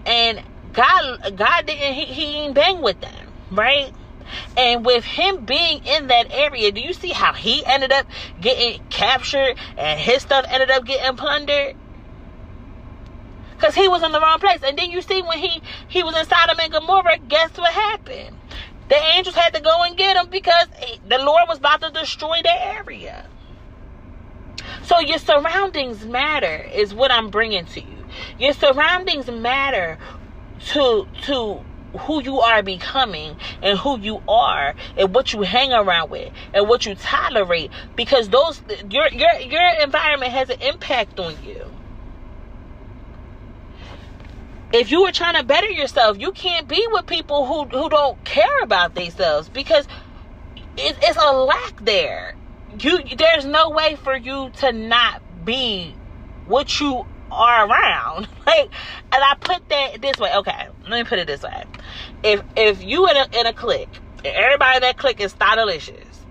and 0.05 0.41
God 0.73 1.35
God 1.35 1.65
didn't 1.65 1.93
he, 1.93 2.05
he 2.05 2.23
didn't 2.33 2.53
bang 2.53 2.81
with 2.81 2.99
them, 2.99 3.27
right? 3.51 3.93
And 4.57 4.85
with 4.85 5.05
him 5.05 5.45
being 5.45 5.81
in 5.85 6.07
that 6.07 6.27
area, 6.31 6.71
do 6.71 6.81
you 6.81 6.93
see 6.93 7.11
how 7.11 7.31
he 7.31 7.65
ended 7.65 7.93
up 7.93 8.05
getting 8.41 8.81
captured 8.89 9.55
and 9.77 9.99
his 9.99 10.21
stuff 10.21 10.45
ended 10.49 10.69
up 10.69 10.85
getting 10.85 11.15
plundered? 11.15 11.75
Because 13.57 13.75
he 13.75 13.87
was 13.87 14.03
in 14.03 14.11
the 14.11 14.19
wrong 14.19 14.39
place. 14.39 14.59
And 14.63 14.77
then 14.77 14.91
you 14.91 15.01
see 15.01 15.21
when 15.21 15.39
he 15.39 15.61
he 15.87 16.03
was 16.03 16.15
in 16.15 16.25
Sodom 16.25 16.57
and 16.61 16.71
Gomorrah, 16.71 17.17
guess 17.27 17.57
what 17.57 17.73
happened? 17.73 18.37
The 18.89 18.95
angels 19.15 19.35
had 19.35 19.53
to 19.53 19.61
go 19.61 19.83
and 19.83 19.97
get 19.97 20.15
him 20.15 20.29
because 20.29 20.67
the 21.07 21.17
Lord 21.17 21.43
was 21.49 21.57
about 21.57 21.81
to 21.81 21.91
destroy 21.91 22.41
the 22.41 22.65
area. 22.65 23.25
So 24.83 24.99
your 24.99 25.17
surroundings 25.17 26.05
matter 26.05 26.65
is 26.73 26.93
what 26.93 27.11
I'm 27.11 27.29
bringing 27.29 27.65
to 27.65 27.81
you. 27.81 28.05
Your 28.39 28.53
surroundings 28.53 29.29
matter 29.29 29.97
to 30.69 31.07
to 31.23 31.59
who 31.99 32.21
you 32.21 32.39
are 32.39 32.61
becoming 32.63 33.35
and 33.61 33.77
who 33.79 33.99
you 33.99 34.21
are 34.27 34.75
and 34.97 35.13
what 35.15 35.33
you 35.33 35.41
hang 35.41 35.73
around 35.73 36.09
with 36.09 36.31
and 36.53 36.67
what 36.67 36.85
you 36.85 36.95
tolerate 36.95 37.71
because 37.95 38.29
those 38.29 38.61
your 38.89 39.07
your 39.09 39.33
your 39.39 39.69
environment 39.81 40.31
has 40.31 40.49
an 40.49 40.61
impact 40.61 41.19
on 41.19 41.35
you 41.43 41.65
if 44.73 44.91
you 44.91 45.03
were 45.03 45.11
trying 45.11 45.35
to 45.35 45.43
better 45.43 45.69
yourself, 45.69 46.17
you 46.19 46.31
can't 46.31 46.67
be 46.67 46.85
with 46.91 47.05
people 47.05 47.45
who 47.45 47.65
who 47.65 47.89
don't 47.89 48.23
care 48.25 48.61
about 48.63 48.95
themselves 48.95 49.49
because 49.49 49.87
it, 50.77 50.97
it's 51.01 51.17
a 51.17 51.31
lack 51.31 51.83
there. 51.83 52.35
You 52.79 52.99
there's 53.17 53.45
no 53.45 53.71
way 53.71 53.95
for 53.95 54.15
you 54.15 54.51
to 54.57 54.71
not 54.71 55.21
be 55.45 55.95
what 56.45 56.79
you 56.79 57.05
are 57.31 57.67
around. 57.67 58.27
Like, 58.47 58.71
and 59.11 59.21
I 59.21 59.35
put 59.41 59.67
that 59.67 60.01
this 60.01 60.17
way. 60.17 60.33
Okay, 60.33 60.67
let 60.83 60.91
me 60.91 61.03
put 61.03 61.19
it 61.19 61.27
this 61.27 61.43
way: 61.43 61.65
if 62.23 62.41
if 62.55 62.81
you 62.81 63.09
in 63.09 63.17
a 63.17 63.39
in 63.41 63.45
a 63.45 63.51
clique 63.51 63.89
everybody 64.23 64.79
that 64.79 64.97
click 64.97 65.19
is 65.19 65.33
delicious. 65.33 66.25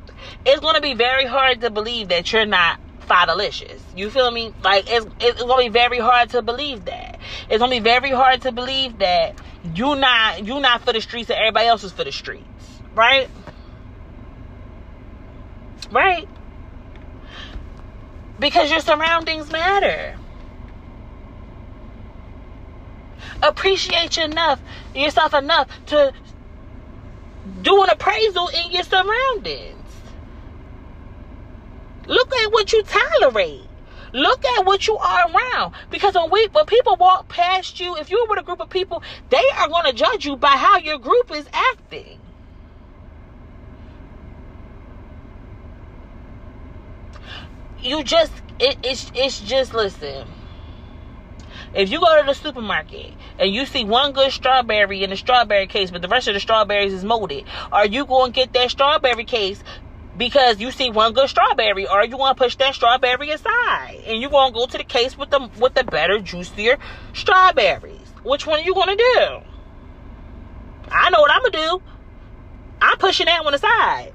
It's 0.45 0.61
gonna 0.61 0.81
be 0.81 0.95
very 0.95 1.27
hard 1.27 1.61
to 1.63 1.71
believe 1.71 2.09
that 2.09 2.33
you're 2.33 2.47
not 2.47 2.81
delicious. 3.27 3.83
You 3.95 4.11
feel 4.11 4.31
me? 4.31 4.53
Like 4.63 4.85
it's 4.89 5.07
it's 5.21 5.43
gonna 5.43 5.63
be 5.63 5.69
very 5.69 5.99
hard 5.99 6.31
to 6.31 6.43
believe 6.43 6.85
that. 6.87 7.16
It's 7.49 7.59
gonna 7.59 7.71
be 7.71 7.81
very 7.81 8.11
hard 8.11 8.43
to 8.43 8.53
believe 8.53 8.99
that 8.99 9.41
you 9.75 9.95
not 9.95 10.47
you 10.47 10.61
not 10.61 10.83
for 10.83 10.93
the 10.93 11.01
streets 11.01 11.31
and 11.31 11.39
everybody 11.39 11.67
else 11.67 11.85
is 11.85 11.93
for 11.93 12.05
the 12.05 12.13
streets. 12.13 12.45
Right? 12.95 13.29
Right? 15.91 16.29
Because 18.39 18.71
your 18.71 18.81
surroundings 18.81 19.51
matter. 19.51 20.17
Appreciate 23.43 24.17
you 24.17 24.25
enough, 24.25 24.61
yourself 24.95 25.35
enough 25.35 25.69
to 25.87 26.13
do 27.63 27.83
an 27.83 27.91
appraisal 27.91 28.49
in 28.49 28.73
your 28.73 28.83
surroundings. 28.83 29.75
Look 32.07 32.35
at 32.35 32.53
what 32.53 32.73
you 32.73 32.83
tolerate. 32.83 33.66
Look 34.13 34.45
at 34.45 34.65
what 34.67 34.87
you 34.87 34.97
are 34.97 35.31
around. 35.31 35.75
Because 35.91 36.15
when 36.15 36.31
we 36.31 36.49
when 36.53 36.67
people 36.67 36.97
walk 36.97 37.29
past 37.29 37.81
you, 37.81 37.97
if 37.97 38.11
you're 38.11 38.27
with 38.27 38.39
a 38.39 38.43
group 38.43 38.61
of 38.61 38.71
people, 38.71 39.03
they 39.31 39.45
are 39.59 39.69
going 39.69 39.85
to 39.85 39.93
judge 39.93 40.25
you 40.25 40.37
by 40.37 40.49
how 40.49 40.79
your 40.79 40.99
group 40.99 41.31
is 41.33 41.47
acting. 41.53 42.19
You 47.81 48.03
just 48.03 48.33
it, 48.59 48.79
it's 48.83 49.11
it's 49.15 49.41
just 49.41 49.75
listen. 49.75 50.27
If 51.75 51.91
you 51.91 52.01
go 52.01 52.21
to 52.21 52.27
the 52.27 52.33
supermarket 52.33 53.13
and 53.39 53.55
you 53.55 53.67
see 53.67 53.85
one 53.85 54.13
good 54.13 54.33
strawberry 54.33 55.05
in 55.05 55.11
the 55.11 55.17
strawberry 55.17 55.67
case, 55.67 55.91
but 55.91 56.01
the 56.01 56.09
rest 56.09 56.27
of 56.27 56.33
the 56.33 56.41
strawberries 56.41 56.95
is 56.95 57.05
molded, 57.05 57.45
are 57.71 57.87
you 57.87 58.07
going 58.07 58.33
to 58.33 58.35
get 58.35 58.55
that 58.55 58.71
strawberry 58.71 59.25
case 59.25 59.63
because 60.17 60.61
you 60.61 60.71
see 60.71 60.91
one 60.91 61.13
good 61.13 61.29
strawberry, 61.29 61.87
or 61.87 62.05
you 62.05 62.17
want 62.17 62.37
to 62.37 62.45
push 62.45 62.57
that 62.57 62.75
strawberry 62.75 63.31
aside, 63.31 64.03
and 64.07 64.21
you 64.21 64.29
want 64.29 64.55
to 64.55 64.61
go 64.61 64.67
to 64.67 64.79
the 64.79 64.85
case 64.85 65.17
with 65.17 65.31
the 65.31 65.51
with 65.59 65.75
the 65.75 65.85
better, 65.85 66.19
juicier 66.21 66.79
strawberries. 67.13 68.13
Which 68.23 68.47
one 68.47 68.61
are 68.61 68.63
you 68.63 68.75
gonna 68.75 68.97
do? 68.97 69.41
I 70.91 71.11
know 71.11 71.21
what 71.21 71.31
I'm 71.31 71.43
gonna 71.51 71.67
do. 71.67 71.83
I'm 72.81 72.99
pushing 72.99 73.27
that 73.27 73.45
one 73.45 73.55
aside. 73.55 74.13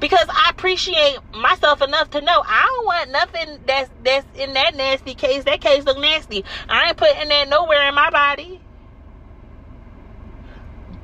Because 0.00 0.26
I 0.28 0.50
appreciate 0.50 1.18
myself 1.32 1.80
enough 1.80 2.10
to 2.10 2.20
know 2.20 2.42
I 2.44 2.62
don't 2.62 2.86
want 2.86 3.10
nothing 3.10 3.58
that's 3.66 3.90
that's 4.02 4.26
in 4.38 4.54
that 4.54 4.74
nasty 4.74 5.14
case. 5.14 5.44
That 5.44 5.60
case 5.60 5.84
look 5.84 5.98
nasty. 5.98 6.44
I 6.68 6.88
ain't 6.88 6.96
putting 6.96 7.28
that 7.28 7.48
nowhere 7.48 7.88
in 7.88 7.94
my 7.94 8.10
body. 8.10 8.60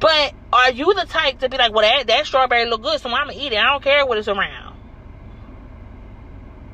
But 0.01 0.35
are 0.53 0.71
you 0.71 0.95
the 0.95 1.07
type 1.07 1.41
to 1.41 1.49
be 1.49 1.57
like, 1.57 1.73
well, 1.73 1.83
that, 1.83 2.07
that 2.07 2.27
strawberry 2.27 2.67
look 2.67 2.83
good, 2.83 3.01
so 3.01 3.09
I'm 3.11 3.27
gonna 3.27 3.39
eat 3.39 3.53
it. 3.53 3.59
I 3.59 3.71
don't 3.71 3.83
care 3.83 4.07
what 4.07 4.19
it's 4.19 4.29
around. 4.29 4.77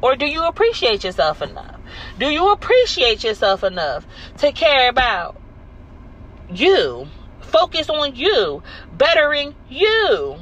Or 0.03 0.17
do 0.17 0.27
you 0.27 0.45
appreciate 0.45 1.05
yourself 1.05 1.41
enough? 1.41 1.81
Do 2.19 2.29
you 2.29 2.53
appreciate 2.53 3.25
yourself 3.25 3.65
enough 3.65 4.07
to 4.39 4.53
care 4.53 4.91
about 4.91 5.41
you? 6.51 7.09
Focus 7.41 7.89
on 7.89 8.15
you, 8.15 8.63
bettering 8.93 9.55
you. 9.71 10.37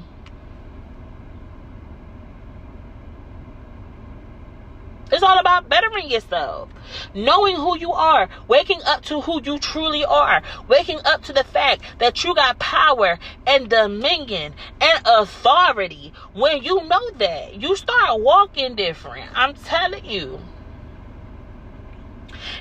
It's 5.22 5.28
all 5.30 5.38
about 5.38 5.68
bettering 5.68 6.10
yourself, 6.10 6.68
knowing 7.14 7.54
who 7.54 7.78
you 7.78 7.92
are, 7.92 8.28
waking 8.48 8.80
up 8.84 9.04
to 9.04 9.20
who 9.20 9.40
you 9.40 9.56
truly 9.60 10.04
are, 10.04 10.42
waking 10.66 10.98
up 11.04 11.22
to 11.26 11.32
the 11.32 11.44
fact 11.44 11.82
that 12.00 12.24
you 12.24 12.34
got 12.34 12.58
power 12.58 13.20
and 13.46 13.68
dominion 13.68 14.52
and 14.80 15.06
authority. 15.06 16.12
When 16.34 16.64
you 16.64 16.88
know 16.88 17.10
that, 17.18 17.54
you 17.54 17.76
start 17.76 18.20
walking 18.20 18.74
different. 18.74 19.30
I'm 19.32 19.54
telling 19.54 20.04
you. 20.04 20.40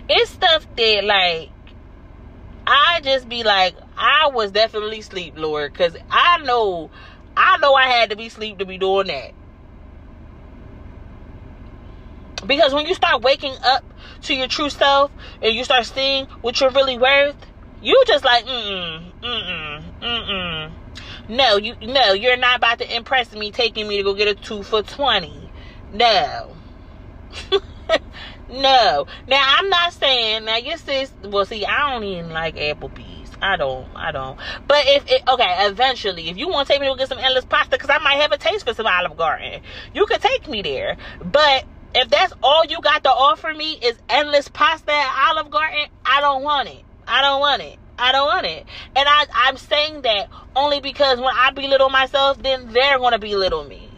It's 0.07 0.29
stuff 0.29 0.67
that, 0.75 1.03
like, 1.03 1.49
I 2.67 3.01
just 3.01 3.27
be 3.27 3.41
like, 3.41 3.73
I 3.97 4.29
was 4.31 4.51
definitely 4.51 5.01
sleep, 5.01 5.33
Lord, 5.35 5.73
because 5.73 5.97
I 6.11 6.37
know, 6.43 6.91
I 7.35 7.57
know 7.57 7.73
I 7.73 7.87
had 7.87 8.11
to 8.11 8.15
be 8.15 8.29
sleep 8.29 8.59
to 8.59 8.65
be 8.65 8.77
doing 8.77 9.07
that. 9.07 9.31
Because 12.45 12.73
when 12.73 12.85
you 12.85 12.95
start 12.95 13.21
waking 13.21 13.55
up 13.63 13.83
to 14.23 14.33
your 14.33 14.47
true 14.47 14.69
self 14.69 15.11
and 15.41 15.53
you 15.53 15.63
start 15.63 15.85
seeing 15.85 16.25
what 16.41 16.59
you're 16.59 16.71
really 16.71 16.97
worth, 16.97 17.35
you 17.81 18.01
just 18.07 18.23
like, 18.23 18.45
mm 18.45 19.11
mm, 19.21 19.83
mm 20.01 20.29
mm, 20.29 20.71
No, 21.29 21.57
you 21.57 21.75
no, 21.81 22.13
you're 22.13 22.37
not 22.37 22.57
about 22.57 22.79
to 22.79 22.95
impress 22.95 23.31
me 23.33 23.51
taking 23.51 23.87
me 23.87 23.97
to 23.97 24.03
go 24.03 24.13
get 24.13 24.27
a 24.27 24.35
two 24.35 24.63
for 24.63 24.83
twenty. 24.83 25.49
No. 25.93 26.55
no. 28.49 29.07
Now 29.27 29.55
I'm 29.57 29.69
not 29.69 29.93
saying 29.93 30.45
now 30.45 30.57
your 30.57 30.77
sis 30.77 31.11
well 31.23 31.45
see, 31.45 31.65
I 31.65 31.91
don't 31.91 32.03
even 32.03 32.29
like 32.29 32.55
Applebee's. 32.55 33.31
I 33.41 33.57
don't, 33.57 33.87
I 33.95 34.11
don't. 34.11 34.37
But 34.67 34.83
if 34.85 35.09
it, 35.09 35.23
okay, 35.27 35.55
eventually, 35.67 36.29
if 36.29 36.37
you 36.37 36.47
want 36.47 36.67
to 36.67 36.73
take 36.73 36.81
me 36.81 36.87
to 36.87 36.95
get 36.95 37.09
some 37.09 37.17
endless 37.17 37.45
pasta, 37.45 37.71
because 37.71 37.89
I 37.89 37.97
might 37.97 38.21
have 38.21 38.31
a 38.31 38.37
taste 38.37 38.67
for 38.67 38.73
some 38.75 38.85
Olive 38.85 39.17
Garden, 39.17 39.61
you 39.95 40.05
could 40.05 40.21
take 40.21 40.47
me 40.47 40.61
there. 40.61 40.97
But 41.23 41.65
if 41.93 42.09
that's 42.09 42.33
all 42.41 42.65
you 42.65 42.79
got 42.81 43.03
to 43.03 43.09
offer 43.09 43.53
me 43.53 43.73
is 43.73 43.97
endless 44.09 44.47
pasta 44.47 44.91
at 44.91 45.29
Olive 45.29 45.51
Garden, 45.51 45.87
I 46.05 46.21
don't 46.21 46.43
want 46.43 46.69
it. 46.69 46.83
I 47.07 47.21
don't 47.21 47.39
want 47.39 47.61
it. 47.61 47.77
I 47.97 48.11
don't 48.11 48.27
want 48.27 48.45
it. 48.45 48.65
And 48.95 49.07
I, 49.07 49.25
I'm 49.33 49.57
saying 49.57 50.01
that 50.03 50.29
only 50.55 50.79
because 50.79 51.19
when 51.19 51.33
I 51.35 51.51
belittle 51.51 51.89
myself, 51.89 52.41
then 52.41 52.71
they're 52.71 52.97
going 52.97 53.11
to 53.11 53.19
belittle 53.19 53.65
me. 53.65 53.89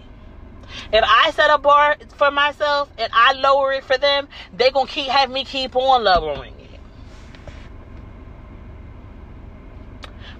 If 0.92 1.04
I 1.08 1.32
set 1.32 1.52
a 1.52 1.58
bar 1.60 1.98
for 2.18 2.32
myself 2.32 2.90
and 2.98 3.12
I 3.14 3.34
lower 3.34 3.74
it 3.74 3.84
for 3.84 3.98
them, 3.98 4.28
they're 4.54 4.72
going 4.72 4.88
to 4.88 4.92
keep 4.92 5.08
have 5.10 5.30
me 5.30 5.46
keep 5.46 5.76
on 5.76 6.04
lowering 6.04 6.54
it. 6.60 6.80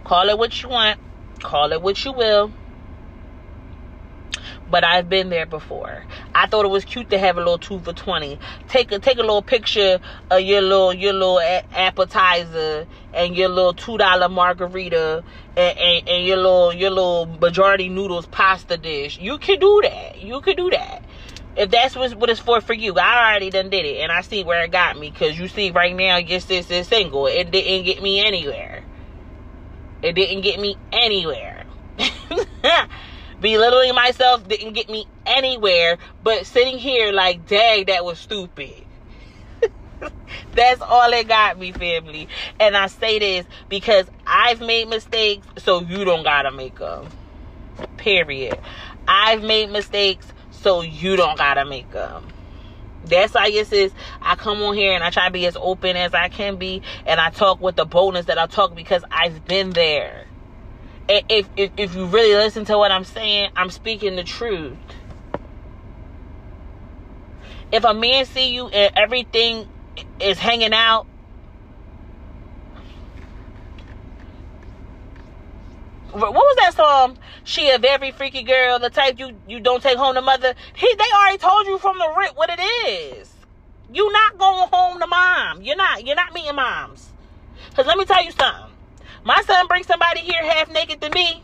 Call 0.04 0.28
it 0.30 0.38
what 0.38 0.62
you 0.62 0.70
want. 0.70 1.00
Call 1.40 1.72
it 1.72 1.82
what 1.82 2.04
you 2.04 2.14
will 2.14 2.52
but 4.74 4.84
I've 4.84 5.08
been 5.08 5.30
there 5.30 5.46
before. 5.46 6.04
I 6.34 6.48
thought 6.48 6.66
it 6.66 6.70
was 6.70 6.84
cute 6.84 7.12
to 7.12 7.20
have 7.20 7.38
a 7.38 7.40
little 7.40 7.60
two 7.60 7.78
for 7.82 7.94
twenty. 7.94 8.40
Take 8.70 8.92
a 8.92 8.98
take 8.98 9.18
a 9.20 9.22
little 9.22 9.44
picture 9.44 10.00
of 10.32 10.42
your 10.42 10.64
little 10.64 10.92
your 10.92 11.14
little 11.14 11.40
appetizer 11.40 12.88
and 13.14 13.36
your 13.38 13.50
little 13.50 13.76
two 13.76 14.00
dollar 14.00 14.30
margarita 14.30 15.24
and, 15.56 15.78
and, 15.78 16.10
and 16.10 16.26
your 16.26 16.38
little 16.38 16.74
your 16.74 16.90
little 16.90 17.28
majority 17.28 17.88
noodles 17.88 18.26
pasta 18.26 18.76
dish. 18.76 19.20
You 19.20 19.38
can 19.38 19.60
do 19.60 19.82
that. 19.84 20.24
You 20.24 20.42
can 20.42 20.56
do 20.56 20.72
that 20.72 21.04
if 21.56 21.70
that's 21.70 21.96
what, 21.96 22.16
what 22.16 22.32
it's 22.32 22.40
for 22.40 22.60
for 22.62 22.74
you, 22.74 22.96
I 22.96 23.30
already 23.30 23.52
done 23.52 23.70
did 23.70 23.86
it, 23.86 23.98
and 24.02 24.12
I 24.12 24.22
see 24.22 24.44
where 24.44 24.64
it 24.64 24.72
got 24.72 24.98
me. 24.98 25.12
Cause 25.12 25.38
you 25.38 25.48
see, 25.48 25.70
right 25.70 25.96
now, 25.96 26.18
yes, 26.18 26.46
this 26.46 26.72
is 26.72 26.88
single. 26.88 27.28
It 27.28 27.52
didn't 27.52 27.86
get 27.86 28.02
me 28.02 28.26
anywhere. 28.26 28.84
It 30.02 30.14
didn't 30.14 30.42
get 30.42 30.60
me 30.60 30.76
anywhere. 30.92 31.66
belittling 33.44 33.94
myself 33.94 34.48
didn't 34.48 34.72
get 34.72 34.90
me 34.90 35.06
anywhere 35.26 35.98
but 36.24 36.46
sitting 36.46 36.80
here 36.80 37.12
like 37.12 37.46
dang 37.46 37.86
that 37.86 38.04
was 38.04 38.18
stupid. 38.18 38.74
That's 40.56 40.82
all 40.82 41.12
it 41.12 41.28
got 41.28 41.60
me 41.60 41.74
family. 41.74 42.30
And 42.60 42.76
i 42.76 42.88
say 42.88 43.20
this 43.20 43.46
because 43.68 44.08
i've 44.26 44.62
made 44.62 44.88
mistakes 44.88 45.46
so 45.58 45.82
you 45.82 46.06
don't 46.06 46.24
gotta 46.24 46.52
make 46.52 46.80
them 46.80 47.08
period. 47.98 48.58
I've 49.08 49.44
made 49.44 49.70
mistakes 49.70 50.26
so 50.52 50.82
you 50.82 51.18
don't 51.18 51.38
gotta 51.38 51.66
make 51.66 51.92
them 51.92 52.26
that's 53.06 53.34
why 53.34 53.52
this 53.52 53.74
is 53.74 53.92
I 54.22 54.36
come 54.36 54.62
on 54.62 54.76
here 54.76 54.94
and 54.94 55.04
I 55.04 55.10
try 55.10 55.26
to 55.26 55.34
be 55.34 55.46
as 55.46 55.58
open 55.60 55.98
as 55.98 56.14
I 56.14 56.30
can 56.30 56.56
be 56.56 56.82
and 57.06 57.20
I 57.20 57.32
talk 57.32 57.60
with 57.60 57.76
the 57.76 57.84
boldness 57.84 58.28
that 58.28 58.38
I 58.38 58.48
talk 58.48 58.74
because 58.74 59.04
I've 59.12 59.44
been 59.44 59.72
there 59.72 60.28
if, 61.08 61.50
if, 61.58 61.72
if 61.78 61.96
you 61.96 62.06
really 62.06 62.36
listen 62.36 62.66
to 62.66 62.78
what 62.78 62.92
I'm 62.92 63.04
saying, 63.04 63.50
I'm 63.56 63.70
speaking 63.70 64.16
the 64.16 64.24
truth. 64.24 64.78
If 67.72 67.84
a 67.84 67.94
man 67.94 68.26
see 68.26 68.54
you 68.54 68.68
and 68.68 68.92
everything 68.96 69.68
is 70.20 70.38
hanging 70.38 70.74
out, 70.74 71.08
what 76.12 76.34
was 76.34 76.56
that 76.60 76.76
song? 76.76 77.18
She 77.44 77.72
a 77.72 77.80
very 77.80 78.12
freaky 78.12 78.44
girl, 78.44 78.78
the 78.78 78.92
type 78.92 79.18
you 79.18 79.36
you 79.48 79.60
don't 79.60 79.82
take 79.82 79.98
home 79.98 80.14
to 80.16 80.22
mother. 80.22 80.54
He 80.76 80.96
they 80.96 81.04
already 81.18 81.38
told 81.40 81.66
you 81.66 81.80
from 81.80 81.98
the 81.98 82.14
rip 82.18 82.38
what 82.38 82.52
it 82.52 82.62
is. 82.62 83.34
You 83.92 84.12
not 84.12 84.38
going 84.38 84.70
home 84.72 85.00
to 85.00 85.08
mom. 85.08 85.62
You're 85.64 85.76
not. 85.76 86.06
You're 86.06 86.16
not 86.16 86.34
meeting 86.34 86.56
moms. 86.56 87.10
Cause 87.76 87.88
let 87.88 87.98
me 87.98 88.06
tell 88.06 88.24
you 88.24 88.32
something. 88.32 88.73
My 89.24 89.42
son 89.44 89.68
brings 89.68 89.88
somebody 89.88 90.20
here 90.20 90.44
half 90.44 90.72
naked 90.72 91.02
to 91.02 91.10
me. 91.10 91.44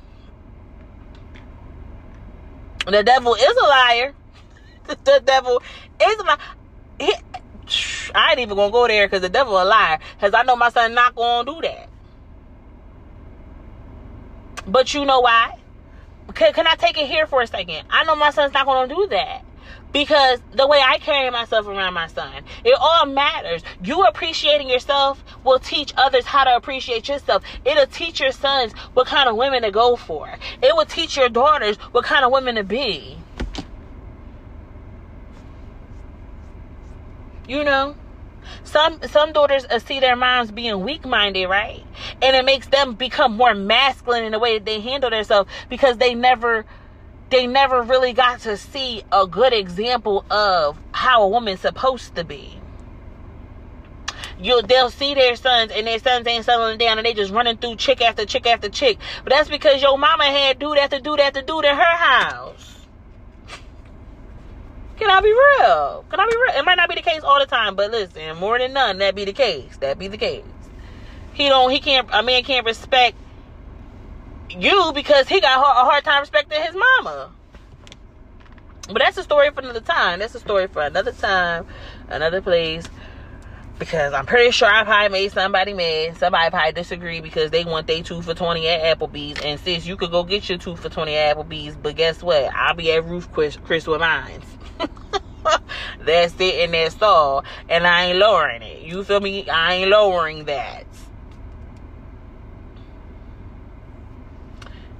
The 2.85 3.03
devil 3.03 3.35
is 3.35 3.57
a 3.57 3.67
liar. 3.67 4.13
the 4.87 5.21
devil 5.23 5.61
is 6.01 6.19
a 6.19 6.23
liar. 6.23 6.37
He, 6.99 7.13
I 8.15 8.31
ain't 8.31 8.39
even 8.39 8.57
gonna 8.57 8.71
go 8.71 8.87
there 8.87 9.07
because 9.07 9.21
the 9.21 9.29
devil 9.29 9.61
a 9.61 9.63
liar. 9.63 9.99
Because 10.15 10.33
I 10.33 10.43
know 10.43 10.55
my 10.55 10.69
son 10.69 10.93
not 10.93 11.15
gonna 11.15 11.51
do 11.51 11.61
that. 11.61 11.89
But 14.67 14.93
you 14.93 15.05
know 15.05 15.21
why? 15.21 15.57
Can, 16.33 16.53
can 16.53 16.67
I 16.67 16.75
take 16.75 16.97
it 16.97 17.07
here 17.07 17.27
for 17.27 17.41
a 17.41 17.47
second? 17.47 17.85
I 17.89 18.03
know 18.03 18.15
my 18.15 18.31
son's 18.31 18.53
not 18.53 18.87
to 18.89 18.93
do 18.93 19.07
that 19.11 19.43
because 19.91 20.39
the 20.53 20.67
way 20.67 20.81
I 20.85 20.99
carry 20.99 21.29
myself 21.29 21.67
around 21.67 21.93
my 21.93 22.07
son, 22.07 22.43
it 22.63 22.75
all 22.79 23.05
matters. 23.05 23.63
You 23.83 24.03
appreciating 24.03 24.69
yourself 24.69 25.23
will 25.43 25.59
teach 25.59 25.93
others 25.97 26.25
how 26.25 26.43
to 26.43 26.55
appreciate 26.55 27.07
yourself. 27.07 27.43
It'll 27.65 27.87
teach 27.87 28.19
your 28.19 28.31
sons 28.31 28.73
what 28.93 29.07
kind 29.07 29.29
of 29.29 29.35
women 29.35 29.63
to 29.63 29.71
go 29.71 29.95
for. 29.95 30.29
It 30.61 30.75
will 30.75 30.85
teach 30.85 31.17
your 31.17 31.29
daughters 31.29 31.77
what 31.91 32.05
kind 32.05 32.23
of 32.23 32.31
women 32.31 32.55
to 32.55 32.63
be. 32.63 33.17
You 37.47 37.63
know? 37.63 37.95
Some 38.63 38.99
some 39.03 39.33
daughters 39.33 39.65
uh, 39.65 39.79
see 39.79 39.99
their 39.99 40.15
moms 40.15 40.51
being 40.51 40.83
weak 40.83 41.05
minded, 41.05 41.47
right? 41.47 41.83
And 42.21 42.35
it 42.35 42.45
makes 42.45 42.67
them 42.67 42.93
become 42.93 43.35
more 43.35 43.53
masculine 43.55 44.23
in 44.23 44.31
the 44.31 44.39
way 44.39 44.57
that 44.57 44.65
they 44.65 44.79
handle 44.79 45.09
themselves 45.09 45.49
because 45.69 45.97
they 45.97 46.13
never 46.13 46.65
they 47.29 47.47
never 47.47 47.81
really 47.81 48.13
got 48.13 48.41
to 48.41 48.57
see 48.57 49.03
a 49.11 49.27
good 49.27 49.53
example 49.53 50.25
of 50.29 50.77
how 50.91 51.23
a 51.23 51.27
woman's 51.27 51.61
supposed 51.61 52.15
to 52.15 52.23
be. 52.23 52.59
You, 54.41 54.61
they'll 54.61 54.89
see 54.89 55.13
their 55.15 55.35
sons 55.35 55.71
and 55.71 55.85
their 55.85 55.99
sons 55.99 56.25
ain't 56.25 56.45
settling 56.45 56.77
down 56.77 56.97
and 56.97 57.05
they 57.05 57.13
just 57.13 57.31
running 57.31 57.57
through 57.57 57.75
chick 57.75 58.01
after 58.01 58.25
chick 58.25 58.47
after 58.47 58.69
chick. 58.69 58.97
But 59.23 59.33
that's 59.33 59.49
because 59.49 59.81
your 59.81 59.97
mama 59.97 60.25
had 60.25 60.59
dude 60.59 60.77
after 60.77 60.99
dude 60.99 61.19
after 61.19 61.41
dude 61.41 61.65
in 61.65 61.75
her 61.75 61.97
house. 61.97 62.87
Can 64.97 65.09
I 65.09 65.21
be 65.21 65.31
real? 65.31 66.05
Can 66.09 66.19
I 66.19 66.27
be 66.27 66.35
real? 66.35 66.59
It 66.59 66.65
might 66.65 66.75
not 66.75 66.89
be 66.89 66.95
the 66.95 67.01
case 67.01 67.21
all 67.21 67.39
the 67.39 67.45
time, 67.45 67.75
but 67.75 67.91
listen, 67.91 68.37
more 68.37 68.59
than 68.59 68.73
none, 68.73 68.97
that 68.99 69.15
be 69.15 69.25
the 69.25 69.33
case. 69.33 69.77
That 69.77 69.99
be 69.99 70.07
the 70.07 70.17
case. 70.17 70.43
He 71.33 71.47
don't. 71.47 71.71
He 71.71 71.79
can't. 71.79 72.09
A 72.11 72.21
man 72.21 72.43
can't 72.43 72.65
respect 72.65 73.15
you 74.49 74.91
because 74.93 75.27
he 75.27 75.41
got 75.41 75.59
a 75.59 75.61
hard 75.61 76.03
time 76.03 76.21
respecting 76.21 76.61
his 76.61 76.75
mama. 76.75 77.31
But 78.87 78.99
that's 78.99 79.17
a 79.17 79.23
story 79.23 79.51
for 79.51 79.61
another 79.61 79.81
time. 79.81 80.19
That's 80.19 80.33
a 80.33 80.39
story 80.39 80.67
for 80.67 80.81
another 80.81 81.11
time, 81.11 81.67
another 82.07 82.41
place. 82.41 82.85
Because 83.77 84.13
I'm 84.13 84.25
pretty 84.25 84.51
sure 84.51 84.67
I 84.67 84.83
probably 84.83 85.09
made 85.09 85.31
somebody 85.31 85.73
mad. 85.73 86.17
Somebody 86.17 86.49
probably 86.49 86.73
disagree 86.73 87.21
because 87.21 87.51
they 87.51 87.63
want 87.63 87.87
their 87.87 88.03
two 88.03 88.21
for 88.21 88.33
20 88.33 88.67
at 88.67 88.99
Applebee's. 88.99 89.39
And 89.41 89.59
sis, 89.59 89.85
you 89.85 89.95
could 89.95 90.11
go 90.11 90.23
get 90.23 90.49
your 90.49 90.57
two 90.57 90.75
for 90.75 90.89
20 90.89 91.15
at 91.15 91.37
Applebee's. 91.37 91.77
But 91.77 91.95
guess 91.95 92.21
what? 92.21 92.51
I'll 92.53 92.73
be 92.73 92.91
at 92.91 93.05
Chris, 93.31 93.57
Chris 93.63 93.87
with 93.87 94.01
mine. 94.01 94.41
that's 96.01 96.33
it 96.39 96.59
in 96.59 96.71
that 96.71 96.91
stall. 96.91 97.45
And 97.69 97.87
I 97.87 98.07
ain't 98.07 98.17
lowering 98.17 98.63
it. 98.63 98.81
You 98.81 99.03
feel 99.03 99.21
me? 99.21 99.47
I 99.47 99.75
ain't 99.75 99.89
lowering 99.89 100.45
that. 100.45 100.88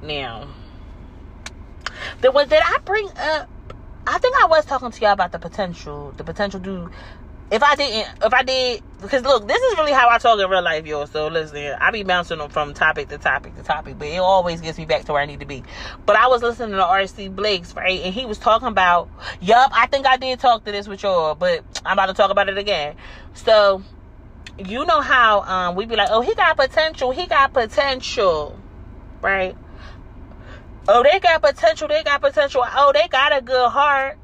Now, 0.02 0.48
there 2.22 2.32
was 2.32 2.48
did 2.48 2.62
I 2.64 2.78
bring 2.86 3.10
up 3.18 3.50
I 4.08 4.18
think 4.18 4.36
I 4.42 4.48
was 4.48 4.66
talking 4.66 4.92
to 4.92 5.02
y'all 5.02 5.12
about 5.12 5.32
the 5.32 5.40
potential, 5.40 6.14
the 6.18 6.24
potential 6.24 6.60
to 6.62 6.90
if 7.52 7.64
I 7.64 7.76
didn't, 7.76 8.24
if 8.24 8.34
I 8.34 8.44
did, 8.44 8.84
because 9.02 9.24
look, 9.24 9.48
this 9.48 9.60
is 9.60 9.78
really 9.78 9.92
how 9.92 10.08
I 10.10 10.20
talk 10.20 10.40
in 10.40 10.48
real 10.50 10.62
life, 10.62 10.86
y'all. 10.86 11.08
So 11.08 11.28
listen, 11.28 11.76
I 11.80 11.90
be 11.90 12.04
bouncing 12.04 12.48
from 12.50 12.74
topic 12.74 13.10
to 13.10 13.18
topic 13.18 13.56
to 13.56 13.64
topic, 13.64 13.98
but 13.98 14.08
it 14.08 14.18
always 14.18 14.62
gets 14.62 14.78
me 14.78 14.86
back 14.86 15.06
to 15.06 15.14
where 15.14 15.22
I 15.22 15.26
need 15.26 15.40
to 15.40 15.48
be. 15.48 15.64
But 16.06 16.16
I 16.16 16.28
was 16.28 16.44
listening 16.44 16.76
to 16.76 16.84
RC 16.84 17.36
Blakes, 17.36 17.76
right? 17.76 18.02
And 18.02 18.14
he 18.14 18.26
was 18.26 18.38
talking 18.38 18.68
about, 18.68 19.10
yup, 19.42 19.72
I 19.74 19.88
think 19.88 20.06
I 20.06 20.18
did 20.18 20.40
talk 20.40 20.64
to 20.66 20.72
this 20.72 20.88
with 20.88 21.02
y'all, 21.02 21.34
but 21.34 21.64
I'm 21.86 21.94
about 21.94 22.08
to 22.08 22.14
talk 22.14 22.30
about 22.30 22.50
it 22.50 22.58
again. 22.58 22.96
So, 23.34 23.84
you 24.60 24.86
know 24.86 25.02
how 25.02 25.42
um, 25.42 25.76
we 25.76 25.86
be 25.86 25.96
like, 25.96 26.10
oh, 26.12 26.22
he 26.22 26.36
got 26.36 26.56
potential, 26.56 27.12
he 27.12 27.26
got 27.26 27.54
potential, 27.54 28.60
right? 29.22 29.56
Oh, 30.88 31.04
they 31.04 31.20
got 31.20 31.42
potential, 31.42 31.88
they 31.88 32.04
got 32.04 32.22
potential. 32.22 32.63
Oh, 32.65 32.92
they 32.94 33.08
got 33.08 33.38
a 33.38 33.42
good 33.42 33.70
heart. 33.70 34.18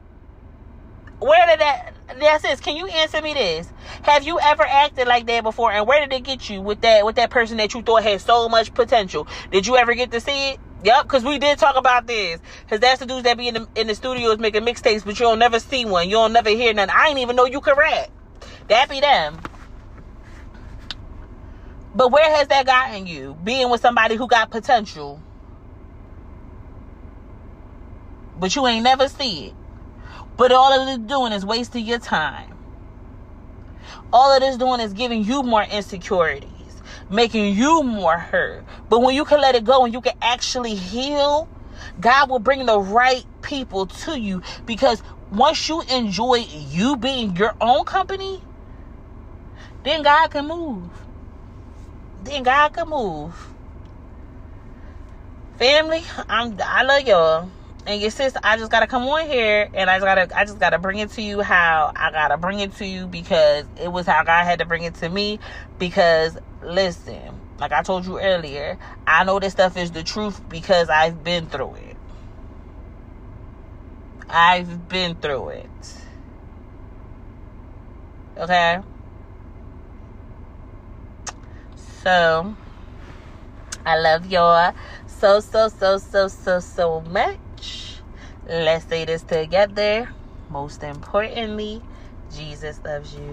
Where 1.19 1.45
did 1.47 1.59
that 1.59 1.95
that's 2.19 2.43
this. 2.43 2.59
Can 2.59 2.75
you 2.77 2.87
answer 2.87 3.21
me 3.21 3.33
this? 3.33 3.71
Have 4.03 4.23
you 4.23 4.39
ever 4.39 4.63
acted 4.63 5.07
like 5.07 5.25
that 5.27 5.43
before? 5.43 5.71
And 5.71 5.87
where 5.87 5.99
did 5.99 6.13
it 6.13 6.23
get 6.23 6.49
you 6.49 6.61
with 6.61 6.81
that 6.81 7.05
with 7.05 7.15
that 7.15 7.29
person 7.29 7.57
that 7.57 7.73
you 7.73 7.81
thought 7.81 8.03
had 8.03 8.21
so 8.21 8.47
much 8.47 8.73
potential? 8.73 9.27
Did 9.51 9.65
you 9.67 9.75
ever 9.75 9.93
get 9.95 10.11
to 10.11 10.19
see 10.19 10.51
it? 10.51 10.59
Yep, 10.83 11.03
because 11.03 11.23
we 11.23 11.39
did 11.39 11.57
talk 11.57 11.75
about 11.75 12.05
this. 12.05 12.39
Because 12.63 12.79
that's 12.79 12.99
the 12.99 13.07
dudes 13.07 13.23
that 13.23 13.37
be 13.37 13.47
in 13.47 13.55
the, 13.55 13.67
in 13.75 13.87
the 13.87 13.95
studios 13.95 14.37
making 14.37 14.63
mixtapes, 14.63 15.03
but 15.03 15.19
you 15.19 15.25
don't 15.25 15.39
never 15.39 15.59
see 15.59 15.83
one. 15.83 16.09
You 16.09 16.15
don't 16.15 16.33
never 16.33 16.49
hear 16.49 16.73
none. 16.73 16.89
I 16.91 17.07
ain't 17.07 17.19
even 17.19 17.35
know 17.35 17.45
you 17.45 17.59
could 17.59 17.77
rap. 17.77 18.09
That 18.67 18.89
be 18.89 18.99
them. 18.99 19.39
But 21.95 22.11
where 22.11 22.29
has 22.35 22.49
that 22.49 22.65
gotten 22.67 23.07
you? 23.07 23.35
Being 23.43 23.69
with 23.71 23.81
somebody 23.81 24.15
who 24.15 24.27
got 24.27 24.51
potential. 24.51 25.21
But 28.39 28.55
you 28.55 28.67
ain't 28.67 28.83
never 28.83 29.07
see 29.07 29.47
it. 29.47 29.53
But 30.37 30.51
all 30.51 30.73
of 30.73 30.87
it 30.87 30.91
is 30.91 31.07
doing 31.07 31.31
is 31.31 31.45
wasting 31.45 31.85
your 31.85 31.99
time. 31.99 32.57
All 34.11 34.35
it 34.35 34.43
is 34.43 34.57
doing 34.57 34.81
is 34.81 34.93
giving 34.93 35.23
you 35.23 35.43
more 35.43 35.63
insecurities, 35.63 36.81
making 37.09 37.55
you 37.55 37.83
more 37.83 38.17
hurt. 38.17 38.65
But 38.89 39.01
when 39.01 39.15
you 39.15 39.25
can 39.25 39.41
let 39.41 39.55
it 39.55 39.63
go 39.63 39.85
and 39.85 39.93
you 39.93 40.01
can 40.01 40.15
actually 40.21 40.75
heal, 40.75 41.49
God 41.99 42.29
will 42.29 42.39
bring 42.39 42.65
the 42.65 42.79
right 42.79 43.25
people 43.41 43.85
to 43.85 44.19
you 44.19 44.41
because 44.65 45.01
once 45.31 45.67
you 45.69 45.81
enjoy 45.91 46.45
you 46.69 46.97
being 46.97 47.35
your 47.35 47.55
own 47.61 47.85
company, 47.85 48.41
then 49.83 50.03
God 50.03 50.29
can 50.31 50.47
move. 50.47 50.89
Then 52.23 52.43
God 52.43 52.69
can 52.69 52.89
move. 52.89 53.49
Family, 55.57 56.01
I'm 56.27 56.57
I 56.61 56.83
love 56.83 57.07
y'all 57.07 57.49
and 57.87 58.01
your 58.01 58.09
sister 58.09 58.39
i 58.43 58.57
just 58.57 58.71
gotta 58.71 58.87
come 58.87 59.03
on 59.03 59.27
here 59.27 59.69
and 59.73 59.89
i 59.89 59.97
just 59.97 60.05
gotta 60.05 60.37
i 60.37 60.43
just 60.43 60.59
gotta 60.59 60.79
bring 60.79 60.99
it 60.99 61.11
to 61.11 61.21
you 61.21 61.41
how 61.41 61.91
i 61.95 62.11
gotta 62.11 62.37
bring 62.37 62.59
it 62.59 62.73
to 62.75 62.85
you 62.85 63.07
because 63.07 63.65
it 63.81 63.91
was 63.91 64.05
how 64.05 64.23
god 64.23 64.43
had 64.43 64.59
to 64.59 64.65
bring 64.65 64.83
it 64.83 64.95
to 64.95 65.09
me 65.09 65.39
because 65.77 66.37
listen 66.63 67.39
like 67.59 67.71
i 67.71 67.81
told 67.81 68.05
you 68.05 68.19
earlier 68.19 68.77
i 69.05 69.23
know 69.23 69.39
this 69.39 69.53
stuff 69.53 69.77
is 69.77 69.91
the 69.91 70.03
truth 70.03 70.41
because 70.49 70.89
i've 70.89 71.23
been 71.23 71.47
through 71.47 71.73
it. 71.75 71.95
I've 74.29 74.89
been 74.89 75.15
through 75.15 75.49
it. 75.49 75.97
Okay? 78.37 78.79
So 82.03 82.55
i 83.85 83.97
love 83.97 84.25
y'all 84.25 84.73
so 85.07 85.39
so 85.39 85.69
so 85.69 85.97
so 85.97 86.27
so 86.27 86.59
so 86.59 87.01
much 87.01 87.37
Let's 88.47 88.85
say 88.85 89.05
this 89.05 89.23
together. 89.23 90.07
Most 90.49 90.83
importantly, 90.83 91.81
Jesus 92.31 92.79
loves 92.85 93.15
you. 93.15 93.31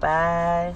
Bye. 0.00 0.74